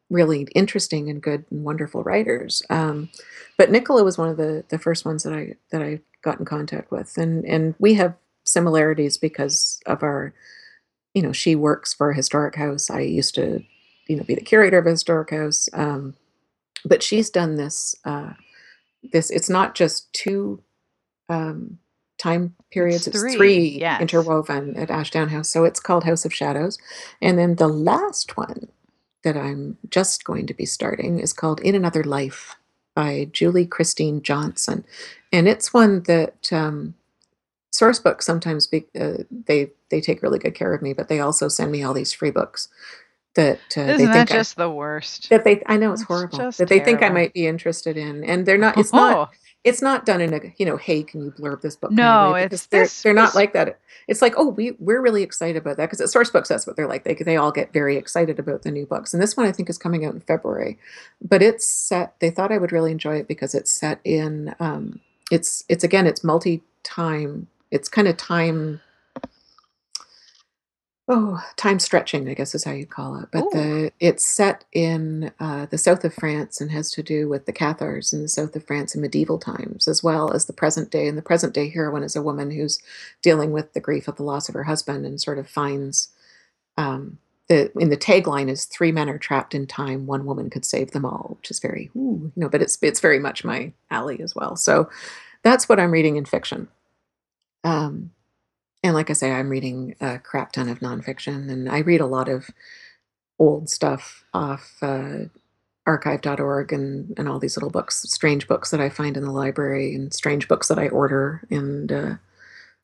[0.10, 2.64] really interesting and good and wonderful writers.
[2.70, 3.10] Um,
[3.58, 6.46] but Nicola was one of the the first ones that I that I got in
[6.46, 8.16] contact with, and and we have
[8.52, 10.34] similarities because of our,
[11.14, 12.90] you know, she works for a historic house.
[12.90, 13.64] I used to,
[14.08, 16.16] you know, be the curator of a historic house, um,
[16.86, 17.96] but she's done this.
[18.06, 18.34] Uh,
[19.12, 20.62] this it's not just two
[21.30, 21.78] um,
[22.18, 24.02] time periods; it's, three, three yes.
[24.02, 25.50] interwoven at Ashdown House.
[25.50, 26.78] So it's called House of Shadows,
[27.22, 28.68] and then the last one
[29.24, 32.56] that I'm just going to be starting is called In Another Life
[32.96, 34.86] by Julie Christine Johnson.
[35.32, 36.96] And it's one that um,
[37.80, 41.48] Sourcebook sometimes be, uh, they they take really good care of me, but they also
[41.48, 42.68] send me all these free books
[43.36, 45.30] that uh, they Isn't that think just the worst?
[45.30, 48.46] That they I know it's horrible that they think I might be interested in, and
[48.46, 48.78] they're not.
[48.78, 49.34] It's not Oh,
[49.66, 52.34] it's not done in a you know hey can you blurb this book kind No,
[52.36, 55.22] of it's they're this they're not was- like that it's like oh we we're really
[55.22, 57.98] excited about that because at Sourcebooks that's what they're like they, they all get very
[57.98, 60.78] excited about the new books and this one i think is coming out in february
[61.22, 65.02] but it's set they thought i would really enjoy it because it's set in um
[65.30, 68.82] it's it's again it's multi-time it's kind of time
[71.10, 73.30] oh time stretching i guess is how you call it.
[73.32, 73.50] But Ooh.
[73.52, 77.52] the it's set in uh, the south of france and has to do with the
[77.52, 81.08] cathars in the south of france in medieval times as well as the present day.
[81.08, 82.80] And the present day heroine is a woman who's
[83.22, 86.10] dealing with the grief of the loss of her husband and sort of finds
[86.78, 87.18] um,
[87.48, 90.92] the in the tagline is three men are trapped in time one woman could save
[90.92, 94.22] them all which is very ooh, you know but it's it's very much my alley
[94.22, 94.56] as well.
[94.56, 94.90] So
[95.42, 96.68] that's what i'm reading in fiction
[97.64, 98.12] um,
[98.84, 102.06] and like I say, I'm reading a crap ton of nonfiction, and I read a
[102.06, 102.50] lot of
[103.38, 105.26] old stuff off uh,
[105.86, 109.94] archive.org and, and all these little books, strange books that I find in the library,
[109.96, 111.44] and strange books that I order.
[111.50, 112.16] And uh,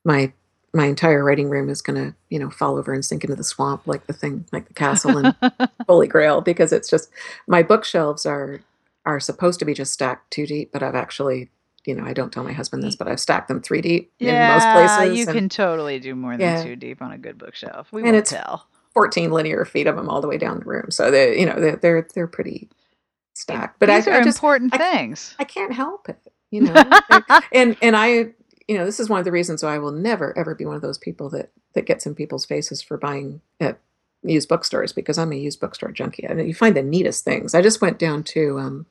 [0.04, 0.34] my
[0.74, 3.46] my entire writing room is going to, you know, fall over and sink into the
[3.46, 5.34] swamp like the thing, like the castle and
[5.88, 7.10] Holy Grail, because it's just
[7.48, 8.60] my bookshelves are
[9.06, 11.50] are supposed to be just stacked too deep, but I've actually,
[11.86, 14.48] you know, I don't tell my husband this, but I've stacked them three deep yeah,
[14.48, 15.18] in most places.
[15.20, 16.64] you and- can totally do more than Yeah.
[16.64, 17.88] two deep on a good bookshelf.
[17.92, 18.68] We And won't it's- tell.
[18.94, 20.90] 14 linear feet of them all the way down the room.
[20.90, 22.70] So they, you know, they're they're, they're pretty
[23.34, 23.80] stacked.
[23.80, 25.36] But These I, are I just important I- things.
[25.38, 26.20] I can't help it,
[26.52, 26.74] you know.
[27.52, 28.08] And and I,
[28.68, 30.76] you know, this is one of the reasons why I will never ever be one
[30.76, 33.80] of those people that that gets in people's faces for buying at
[34.24, 36.28] used bookstores because I'm a used bookstore junkie.
[36.28, 37.54] I mean, you find the neatest things.
[37.54, 38.86] I just went down to um,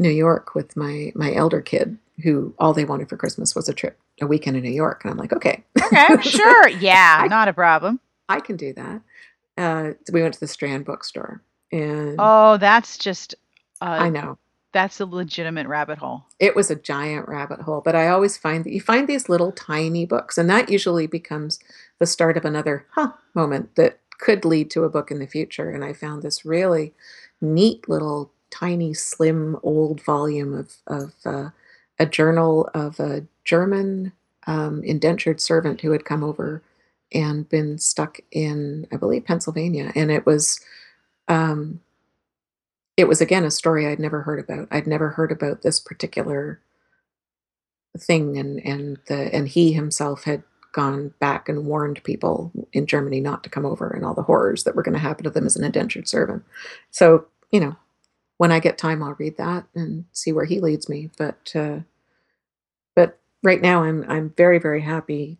[0.00, 3.72] New York with my my elder kid who all they wanted for Christmas was a
[3.74, 6.68] trip, a weekend in New York, and I'm like, okay, okay, sure.
[6.68, 8.00] Yeah, I- not a problem.
[8.28, 9.00] I can do that.
[9.56, 11.42] Uh, so we went to the Strand bookstore,
[11.72, 13.34] and Oh, that's just
[13.80, 14.38] uh, I know
[14.72, 16.24] that's a legitimate rabbit hole.
[16.38, 17.80] it was a giant rabbit hole.
[17.84, 21.58] But I always find that you find these little tiny books, and that usually becomes
[21.98, 25.70] the start of another huh moment that could lead to a book in the future.
[25.70, 26.92] And I found this really
[27.40, 31.50] neat little tiny slim old volume of of uh,
[31.98, 34.12] a journal of a German
[34.46, 36.62] um, indentured servant who had come over
[37.12, 40.60] and been stuck in I believe Pennsylvania, and it was.
[41.28, 41.80] Um,
[42.96, 44.68] it was again a story I'd never heard about.
[44.70, 46.60] I'd never heard about this particular
[47.98, 50.42] thing, and and the and he himself had
[50.72, 54.64] gone back and warned people in Germany not to come over, and all the horrors
[54.64, 56.44] that were going to happen to them as an indentured servant.
[56.90, 57.76] So you know,
[58.40, 61.10] when I get time, I'll read that and see where he leads me.
[61.18, 61.80] But uh,
[62.94, 65.36] but right now, I'm I'm very very happy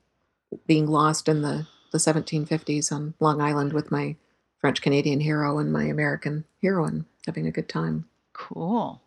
[0.66, 4.16] being lost in the the 1750s on Long Island with my
[4.58, 8.04] French Canadian hero and my American heroine having a good time.
[8.34, 9.00] Cool.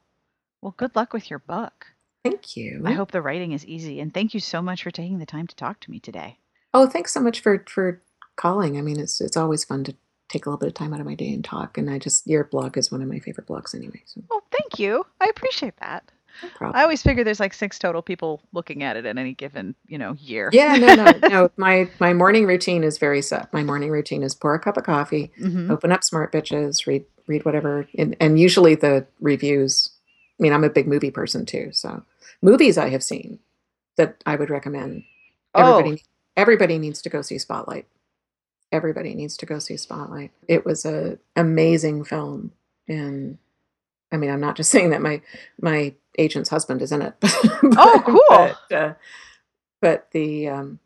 [0.59, 1.85] Well, good luck with your book.
[2.23, 2.81] Thank you.
[2.83, 5.45] I hope the writing is easy, and thank you so much for taking the time
[5.45, 6.39] to talk to me today.
[6.73, 8.01] Oh, thanks so much for for
[8.37, 8.75] calling.
[8.75, 9.95] I mean, it's it's always fun to
[10.33, 11.77] take a little bit of time out of my day and talk.
[11.77, 14.01] And I just your blog is one of my favorite blogs anyway.
[14.05, 14.21] So.
[14.29, 15.05] Well, thank you.
[15.21, 16.11] I appreciate that.
[16.59, 16.71] No.
[16.73, 19.99] I always figure there's like six total people looking at it at any given, you
[19.99, 20.49] know, year.
[20.51, 21.51] Yeah, no, no, no.
[21.57, 23.53] My my morning routine is very set.
[23.53, 25.69] My morning routine is pour a cup of coffee, Mhm.
[25.69, 29.91] open up Smart Bitches, read read whatever, and, and usually the reviews.
[30.39, 32.03] I mean, I'm a big movie person too, so
[32.41, 33.37] movies I have seen
[33.97, 35.03] that I would recommend.
[35.55, 37.85] Everybody, Oh, everybody needs to go see Spotlight.
[38.73, 40.31] Everybody needs to go see Spotlight.
[40.47, 42.51] It was a amazing film,
[42.87, 43.37] and
[44.11, 45.21] I mean, I'm not just saying that my
[45.61, 47.13] my agent's husband is in it.
[47.21, 47.31] but,
[47.77, 48.55] Oh, cool.
[48.69, 48.93] But, uh,
[49.79, 50.79] but the um,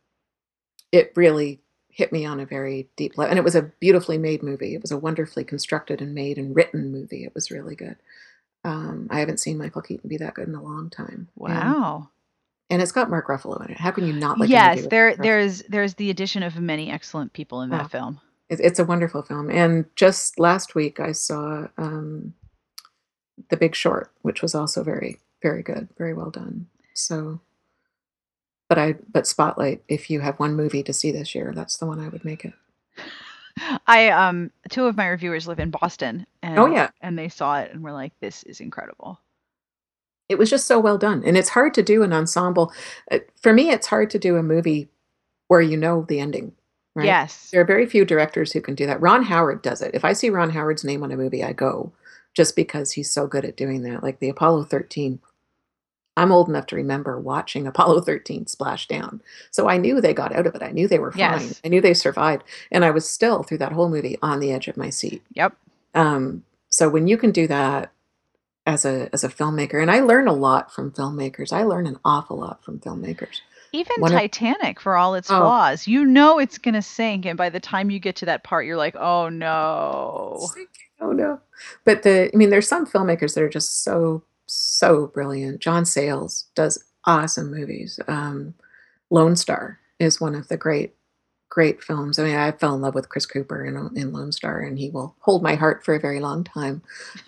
[0.91, 1.59] it really
[1.89, 4.75] hit me on a very deep level, and it was a beautifully made movie.
[4.75, 7.23] It was a wonderfully constructed and made and written movie.
[7.23, 7.95] It was really good.
[8.63, 11.29] Um, I haven't seen Michael Keaton be that good in a long time.
[11.35, 12.09] Wow.
[12.69, 13.77] And it's got Mark Ruffalo in it.
[13.79, 14.49] How can you not like?
[14.49, 17.87] yes, there there's there's the addition of many excellent people in that Oh.
[17.87, 18.21] film.
[18.49, 19.49] It- It's a wonderful film.
[19.49, 22.33] And just last week, I saw um,
[23.49, 26.67] The Big Short, which was also very, very good, very well done.
[26.93, 27.41] So,
[28.69, 31.85] but I, but Spotlight, if you have one movie to see this year, that's the
[31.85, 32.53] one I would make it.
[33.87, 37.59] I um two of my reviewers live in Boston and Oh yeah, and they saw
[37.59, 39.19] it and were like, This is incredible.
[40.29, 42.71] It was just so well done, and it's hard to do an ensemble.
[43.09, 44.89] Uh, For me, it's hard to do a movie
[45.47, 46.53] where you know the ending.
[46.95, 47.05] Right?
[47.05, 47.51] Yes.
[47.51, 48.99] There are very few directors who can do that.
[48.99, 49.93] Ron Howard does it.
[49.93, 51.91] If I see Ron Howard's name on a movie, I go
[52.35, 54.01] just because he's so good at doing that.
[54.03, 55.19] Like the Apollo 13.
[56.17, 59.21] I'm old enough to remember watching Apollo 13 splash down.
[59.51, 60.63] So I knew they got out of it.
[60.63, 61.19] I knew they were fine.
[61.19, 61.61] Yes.
[61.63, 62.43] I knew they survived.
[62.71, 65.21] And I was still through that whole movie on the edge of my seat.
[65.33, 65.55] Yep.
[65.93, 67.91] Um, so when you can do that
[68.67, 71.51] as a as a filmmaker, and I learn a lot from filmmakers.
[71.51, 73.37] I learn an awful lot from filmmakers.
[73.73, 75.39] Even One of- Titanic, for all its Oh.
[75.39, 78.65] flaws, you know it's gonna sink, and by the time you get to that part,
[78.65, 80.47] you're like, "Oh no!"
[81.01, 81.39] Oh no.
[81.85, 85.59] But the I mean there's some filmmakers that are just so so brilliant.
[85.59, 87.99] John Sayles does awesome movies.
[88.07, 88.53] Um
[89.09, 90.93] Lone Star is one of the great
[91.49, 92.19] great films.
[92.19, 94.89] I mean I fell in love with Chris Cooper in in Lone Star and he
[94.89, 96.81] will hold my heart for a very long time.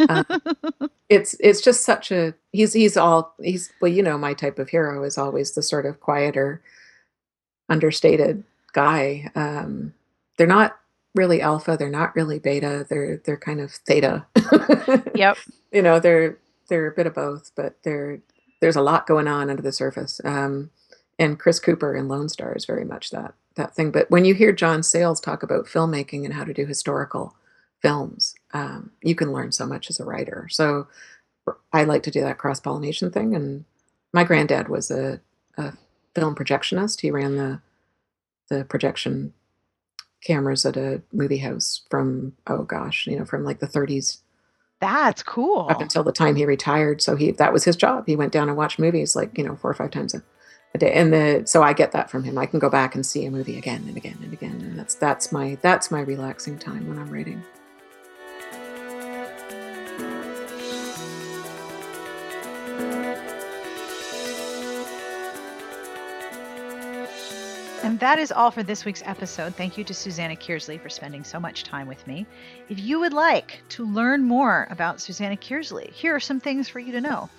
[0.07, 0.25] Um,
[1.09, 4.69] it's it's just such a he's he's all he's well you know my type of
[4.69, 6.61] hero is always the sort of quieter
[7.69, 8.43] understated
[8.73, 9.31] guy.
[9.35, 9.93] Um
[10.37, 10.79] they're not
[11.15, 14.25] really alpha, they're not really beta, they're they're kind of theta.
[15.15, 15.37] yep.
[15.71, 16.37] you know, they're
[16.69, 18.19] they're a bit of both, but they're
[18.61, 20.19] there's a lot going on under the surface.
[20.23, 20.69] Um,
[21.17, 23.91] and Chris Cooper in Lone Star is very much that that thing.
[23.91, 27.35] But when you hear John Sayles talk about filmmaking and how to do historical
[27.81, 30.47] films, um, you can learn so much as a writer.
[30.49, 30.87] So
[31.71, 33.35] I like to do that cross pollination thing.
[33.35, 33.65] And
[34.13, 35.21] my granddad was a,
[35.57, 35.73] a
[36.15, 37.01] film projectionist.
[37.01, 37.61] He ran the
[38.49, 39.31] the projection
[40.23, 44.17] cameras at a movie house from oh gosh, you know, from like the 30s
[44.81, 45.67] That's cool.
[45.69, 47.01] up until the time he retired.
[47.01, 48.05] So he that was his job.
[48.07, 50.23] He went down and watched movies like you know four or five times a.
[50.75, 52.37] And the so I get that from him.
[52.37, 54.95] I can go back and see a movie again and again and again, and that's
[54.95, 57.43] that's my that's my relaxing time when I'm writing.
[67.81, 69.55] And that is all for this week's episode.
[69.55, 72.27] Thank you to Susanna Kearsley for spending so much time with me.
[72.69, 76.79] If you would like to learn more about Susanna Kearsley, here are some things for
[76.79, 77.29] you to know.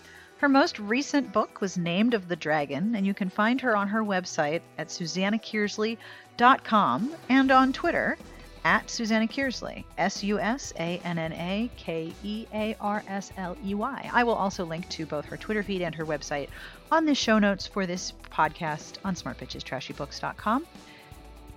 [0.41, 3.88] Her most recent book was Named of the Dragon, and you can find her on
[3.88, 8.16] her website at susannakearsley.com and on Twitter
[8.64, 13.30] at Susanna Kearsley, S U S A N N A K E A R S
[13.36, 14.11] L E Y.
[14.11, 16.49] I will also link to both her Twitter feed and her website
[16.91, 20.67] on the show notes for this podcast on smartbitchestrashybooks.com.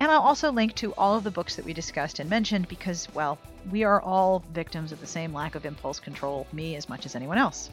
[0.02, 3.08] And I'll also link to all of the books that we discussed and mentioned because,
[3.14, 3.40] well,
[3.72, 7.16] we are all victims of the same lack of impulse control, me as much as
[7.16, 7.70] anyone else.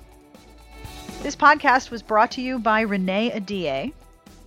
[1.23, 3.93] This podcast was brought to you by Renee Ahdieh,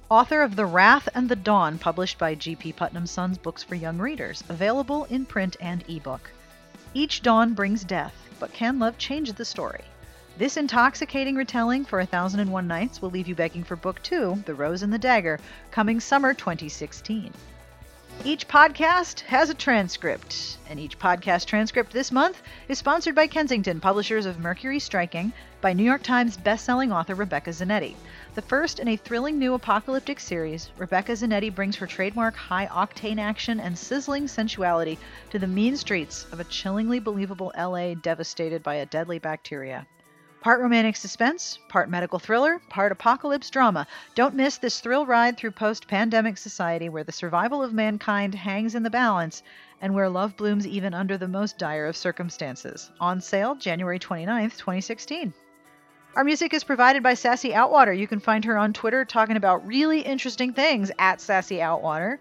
[0.09, 2.73] author of The Wrath and the Dawn, published by G.P.
[2.73, 6.31] Putnam Sons Books for Young Readers, available in print and ebook.
[6.95, 9.83] Each dawn brings death, but can love change the story?
[10.39, 14.01] This intoxicating retelling for A Thousand and One Nights will leave you begging for Book
[14.01, 15.39] Two, The Rose and the Dagger,
[15.69, 17.31] coming summer 2016.
[18.25, 23.81] Each podcast has a transcript, and each podcast transcript this month is sponsored by Kensington,
[23.81, 27.95] publishers of Mercury Striking, by New York Times bestselling author Rebecca Zanetti.
[28.35, 33.19] The first in a thrilling new apocalyptic series, Rebecca Zanetti brings her trademark high octane
[33.19, 34.97] action and sizzling sensuality
[35.31, 39.85] to the mean streets of a chillingly believable LA devastated by a deadly bacteria.
[40.43, 43.87] Part romantic suspense, part medical thriller, part apocalypse drama.
[44.13, 48.75] Don't miss this thrill ride through post pandemic society where the survival of mankind hangs
[48.75, 49.41] in the balance
[49.79, 52.91] and where love blooms even under the most dire of circumstances.
[52.99, 55.33] On sale January 29th, 2016.
[56.17, 57.97] Our music is provided by Sassy Outwater.
[57.97, 62.19] You can find her on Twitter talking about really interesting things at Sassy Outwater.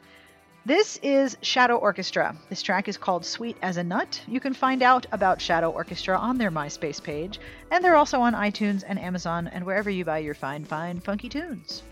[0.65, 2.37] This is Shadow Orchestra.
[2.49, 4.23] This track is called Sweet as a Nut.
[4.29, 7.41] You can find out about Shadow Orchestra on their MySpace page,
[7.73, 11.29] and they're also on iTunes and Amazon and wherever you buy your fine, fine, funky
[11.29, 11.83] tunes.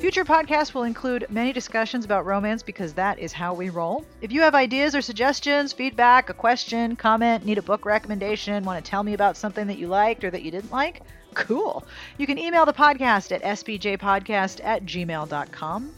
[0.00, 4.04] Future podcasts will include many discussions about romance because that is how we roll.
[4.22, 8.84] If you have ideas or suggestions, feedback, a question, comment, need a book recommendation, want
[8.84, 11.02] to tell me about something that you liked or that you didn't like,
[11.34, 11.86] cool.
[12.16, 15.92] You can email the podcast at sbtbpodcast at gmail.com.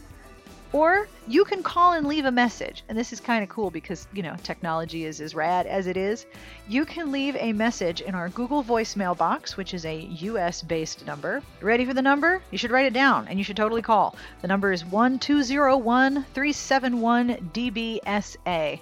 [0.73, 2.83] Or you can call and leave a message.
[2.87, 5.97] And this is kind of cool because, you know, technology is as rad as it
[5.97, 6.25] is.
[6.69, 11.05] You can leave a message in our Google voicemail box, which is a US based
[11.05, 11.43] number.
[11.59, 12.41] Ready for the number?
[12.51, 14.15] You should write it down and you should totally call.
[14.41, 18.79] The number is 1201 371 DBSA.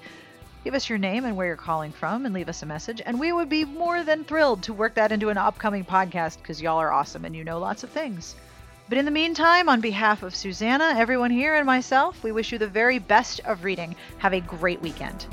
[0.63, 3.01] Give us your name and where you're calling from and leave us a message.
[3.03, 6.61] And we would be more than thrilled to work that into an upcoming podcast because
[6.61, 8.35] y'all are awesome and you know lots of things.
[8.89, 12.57] But in the meantime, on behalf of Susanna, everyone here, and myself, we wish you
[12.57, 13.95] the very best of reading.
[14.17, 15.27] Have a great weekend.